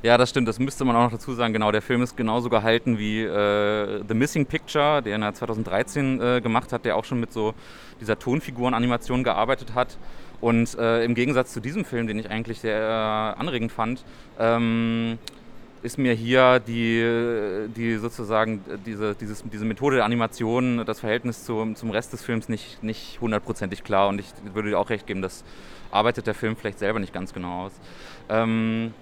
Ja, 0.02 0.18
das 0.18 0.32
stimmt. 0.32 0.48
Das 0.48 0.58
müsste 0.58 0.86
man 0.86 0.96
auch 0.96 1.04
noch 1.04 1.12
dazu 1.12 1.34
sagen. 1.34 1.54
Genau, 1.54 1.72
der 1.72 1.82
Film 1.82 2.02
ist 2.02 2.18
genauso 2.18 2.50
gehalten 2.50 2.98
wie 2.98 3.22
äh, 3.22 4.04
The 4.08 4.14
Missing 4.14 4.46
Picture, 4.46 5.02
den 5.04 5.22
er 5.22 5.34
2013 5.34 6.22
äh, 6.22 6.42
gemacht 6.42 6.74
hat, 6.74 6.86
der 6.86 6.96
auch 6.96 7.06
schon 7.06 7.20
mit 7.20 7.32
so 7.32 7.54
dieser 8.02 8.18
Tonfigurenanimation 8.18 9.24
gearbeitet 9.24 9.76
hat. 9.76 9.98
Und 10.42 10.78
äh, 10.80 11.04
im 11.04 11.16
Gegensatz 11.16 11.54
zu 11.54 11.60
diesem 11.60 11.86
Film, 11.86 12.08
den 12.08 12.18
ich 12.18 12.30
eigentlich 12.30 12.60
sehr 12.60 12.80
äh, 12.80 13.40
anregend 13.40 13.72
fand, 13.72 14.04
ähm, 14.40 15.20
ist 15.82 15.98
mir 15.98 16.14
hier 16.14 16.60
die, 16.60 17.68
die 17.76 17.98
sozusagen 17.98 18.62
diese, 18.86 19.16
dieses, 19.16 19.44
diese 19.44 19.66
Methode 19.66 19.98
der 19.98 20.06
Animation, 20.06 20.86
das 20.86 21.00
Verhältnis 21.00 21.46
zum, 21.46 21.76
zum 21.76 21.92
Rest 21.92 22.14
des 22.14 22.24
Films 22.24 22.50
nicht, 22.50 22.84
nicht 22.84 23.20
hundertprozentig 23.22 23.84
klar. 23.84 24.10
Und 24.10 24.20
ich 24.20 24.28
würde 24.54 24.70
dir 24.70 24.80
auch 24.80 24.90
recht 24.90 25.08
geben, 25.08 25.22
das 25.22 25.44
arbeitet 25.92 26.28
der 26.28 26.36
Film 26.36 26.56
vielleicht 26.56 26.80
selber 26.80 27.00
nicht 27.00 27.14
ganz 27.14 27.34
genau 27.34 27.66
aus. 27.66 27.72
Ähm, 28.30 28.94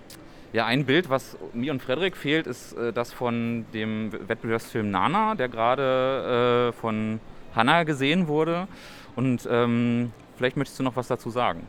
ja, 0.54 0.66
ein 0.66 0.86
Bild, 0.86 1.10
was 1.10 1.38
mir 1.54 1.72
und 1.72 1.82
Frederik 1.82 2.16
fehlt, 2.16 2.48
ist 2.48 2.74
äh, 2.74 2.94
das 2.94 3.12
von 3.12 3.66
dem 3.74 4.12
Wettbewerbsfilm 4.28 4.90
Nana, 4.90 5.36
der 5.36 5.50
gerade 5.50 6.70
äh, 6.70 6.80
von 6.80 7.20
Hanna 7.54 7.84
gesehen 7.84 8.28
wurde. 8.28 8.68
Und 9.16 9.48
ähm, 9.52 10.12
vielleicht 10.38 10.58
möchtest 10.58 10.80
du 10.80 10.84
noch 10.84 10.96
was 10.96 11.08
dazu 11.08 11.30
sagen. 11.30 11.66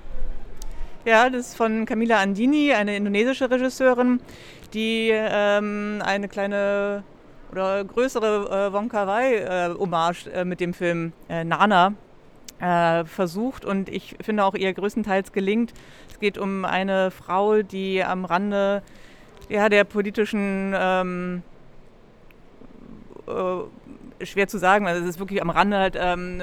Ja, 1.09 1.31
das 1.31 1.49
ist 1.49 1.57
von 1.57 1.87
Camila 1.87 2.21
Andini, 2.21 2.75
eine 2.75 2.95
indonesische 2.95 3.51
Regisseurin, 3.51 4.21
die 4.75 5.09
ähm, 5.11 6.03
eine 6.05 6.29
kleine 6.29 7.03
oder 7.51 7.83
größere 7.83 8.67
äh, 8.69 8.73
Wonka 8.75 9.07
Wai-Hommage 9.07 10.27
äh, 10.27 10.43
äh, 10.43 10.45
mit 10.45 10.61
dem 10.61 10.75
Film 10.75 11.15
äh, 11.31 11.45
Nana 11.45 11.95
äh, 12.61 13.07
versucht 13.07 13.65
und 13.65 13.89
ich 13.89 14.17
finde 14.21 14.45
auch 14.45 14.53
ihr 14.55 14.71
größtenteils 14.75 15.33
gelingt. 15.33 15.73
Es 16.11 16.21
geht 16.21 16.37
um 16.37 16.67
eine 16.67 17.11
Frau, 17.11 17.63
die 17.63 18.05
am 18.05 18.27
Rande 18.27 18.83
ja, 19.49 19.71
der 19.71 19.85
politischen 19.85 20.75
ähm, 20.77 21.43
äh, 23.27 24.27
schwer 24.27 24.47
zu 24.47 24.59
sagen, 24.59 24.87
also 24.87 25.03
es 25.03 25.09
ist 25.09 25.19
wirklich 25.19 25.41
am 25.41 25.49
Rande 25.49 25.79
halt 25.79 25.97
ähm, 25.99 26.43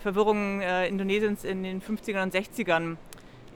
Verwirrung 0.00 0.62
Indonesiens 0.62 1.44
in 1.44 1.64
den 1.64 1.82
50ern 1.82 2.22
und 2.22 2.34
60ern 2.34 2.96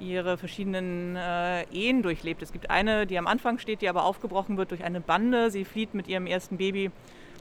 ihre 0.00 0.36
verschiedenen 0.36 1.16
äh, 1.16 1.62
Ehen 1.72 2.02
durchlebt. 2.02 2.42
Es 2.42 2.52
gibt 2.52 2.70
eine, 2.70 3.06
die 3.06 3.18
am 3.18 3.26
Anfang 3.26 3.58
steht, 3.58 3.82
die 3.82 3.88
aber 3.88 4.04
aufgebrochen 4.04 4.56
wird 4.56 4.70
durch 4.70 4.84
eine 4.84 5.00
Bande. 5.00 5.50
Sie 5.50 5.64
flieht 5.64 5.94
mit 5.94 6.08
ihrem 6.08 6.26
ersten 6.26 6.56
Baby 6.56 6.90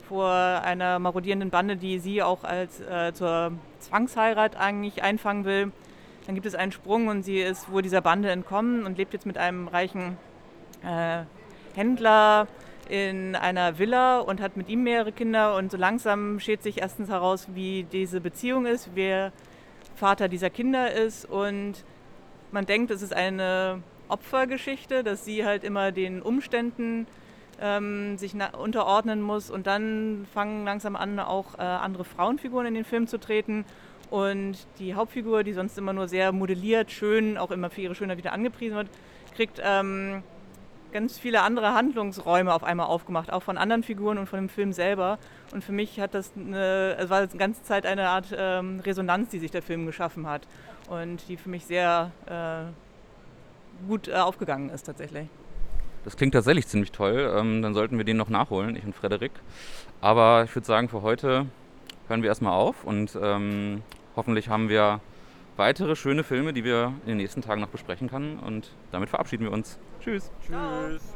vor 0.08 0.30
einer 0.30 0.98
marodierenden 0.98 1.50
Bande, 1.50 1.76
die 1.76 1.98
sie 1.98 2.22
auch 2.22 2.44
als 2.44 2.80
äh, 2.80 3.12
zur 3.12 3.52
Zwangsheirat 3.78 4.56
eigentlich 4.56 5.02
einfangen 5.02 5.44
will. 5.44 5.72
Dann 6.26 6.34
gibt 6.34 6.46
es 6.46 6.54
einen 6.54 6.72
Sprung 6.72 7.08
und 7.08 7.22
sie 7.22 7.38
ist 7.38 7.70
wohl 7.70 7.82
dieser 7.82 8.00
Bande 8.00 8.30
entkommen 8.30 8.84
und 8.84 8.98
lebt 8.98 9.12
jetzt 9.12 9.26
mit 9.26 9.38
einem 9.38 9.68
reichen 9.68 10.16
äh, 10.84 11.22
Händler 11.74 12.46
in 12.88 13.36
einer 13.36 13.78
Villa 13.78 14.18
und 14.18 14.40
hat 14.40 14.56
mit 14.56 14.68
ihm 14.68 14.82
mehrere 14.82 15.12
Kinder. 15.12 15.56
Und 15.56 15.70
so 15.70 15.76
langsam 15.76 16.40
schält 16.40 16.62
sich 16.62 16.80
erstens 16.80 17.08
heraus, 17.08 17.46
wie 17.54 17.84
diese 17.84 18.20
Beziehung 18.20 18.66
ist, 18.66 18.90
wer 18.94 19.32
Vater 19.94 20.28
dieser 20.28 20.50
Kinder 20.50 20.90
ist. 20.90 21.24
Und 21.24 21.84
man 22.52 22.66
denkt, 22.66 22.90
es 22.90 23.02
ist 23.02 23.14
eine 23.14 23.82
Opfergeschichte, 24.08 25.04
dass 25.04 25.24
sie 25.24 25.44
halt 25.44 25.64
immer 25.64 25.92
den 25.92 26.22
Umständen 26.22 27.06
ähm, 27.60 28.18
sich 28.18 28.34
unterordnen 28.58 29.22
muss. 29.22 29.50
Und 29.50 29.66
dann 29.66 30.26
fangen 30.32 30.64
langsam 30.64 30.96
an, 30.96 31.18
auch 31.18 31.58
äh, 31.58 31.62
andere 31.62 32.04
Frauenfiguren 32.04 32.66
in 32.66 32.74
den 32.74 32.84
Film 32.84 33.06
zu 33.06 33.18
treten. 33.18 33.64
Und 34.10 34.56
die 34.78 34.94
Hauptfigur, 34.94 35.44
die 35.44 35.52
sonst 35.52 35.78
immer 35.78 35.92
nur 35.92 36.08
sehr 36.08 36.32
modelliert, 36.32 36.90
schön, 36.90 37.38
auch 37.38 37.52
immer 37.52 37.70
für 37.70 37.82
ihre 37.82 37.94
Schönheit 37.94 38.18
wieder 38.18 38.32
angepriesen 38.32 38.76
wird, 38.76 38.88
kriegt 39.36 39.60
ähm, 39.62 40.22
ganz 40.92 41.18
viele 41.18 41.42
andere 41.42 41.74
Handlungsräume 41.74 42.52
auf 42.52 42.64
einmal 42.64 42.86
aufgemacht, 42.86 43.32
auch 43.32 43.42
von 43.42 43.58
anderen 43.58 43.82
Figuren 43.82 44.18
und 44.18 44.26
von 44.26 44.38
dem 44.38 44.48
Film 44.48 44.72
selber. 44.72 45.18
Und 45.52 45.64
für 45.64 45.72
mich 45.72 46.00
hat 46.00 46.14
das 46.14 46.32
eine, 46.36 46.96
es 46.98 47.10
war 47.10 47.26
die 47.26 47.38
ganze 47.38 47.62
Zeit 47.62 47.86
eine 47.86 48.08
Art 48.08 48.34
ähm, 48.36 48.80
Resonanz, 48.80 49.30
die 49.30 49.38
sich 49.38 49.50
der 49.50 49.62
Film 49.62 49.86
geschaffen 49.86 50.26
hat 50.26 50.46
und 50.88 51.28
die 51.28 51.36
für 51.36 51.48
mich 51.48 51.64
sehr 51.66 52.10
äh, 52.26 53.86
gut 53.88 54.08
äh, 54.08 54.14
aufgegangen 54.14 54.70
ist 54.70 54.84
tatsächlich. 54.84 55.28
Das 56.04 56.16
klingt 56.16 56.34
tatsächlich 56.34 56.66
ziemlich 56.66 56.92
toll. 56.92 57.32
Ähm, 57.36 57.62
dann 57.62 57.74
sollten 57.74 57.98
wir 57.98 58.04
den 58.04 58.16
noch 58.16 58.28
nachholen, 58.28 58.74
ich 58.76 58.84
und 58.84 58.94
Frederik. 58.94 59.32
Aber 60.00 60.44
ich 60.44 60.54
würde 60.54 60.66
sagen, 60.66 60.88
für 60.88 61.02
heute 61.02 61.46
hören 62.08 62.22
wir 62.22 62.28
erstmal 62.28 62.54
auf 62.54 62.84
und 62.84 63.16
ähm, 63.20 63.82
hoffentlich 64.16 64.48
haben 64.48 64.68
wir 64.68 65.00
weitere 65.60 65.94
schöne 65.94 66.24
Filme, 66.24 66.52
die 66.52 66.64
wir 66.64 66.94
in 67.02 67.10
den 67.10 67.18
nächsten 67.18 67.42
Tagen 67.42 67.60
noch 67.60 67.68
besprechen 67.68 68.08
können. 68.08 68.38
Und 68.40 68.72
damit 68.90 69.10
verabschieden 69.10 69.44
wir 69.44 69.52
uns. 69.52 69.78
Tschüss. 70.00 70.32
Tschüss. 70.44 71.14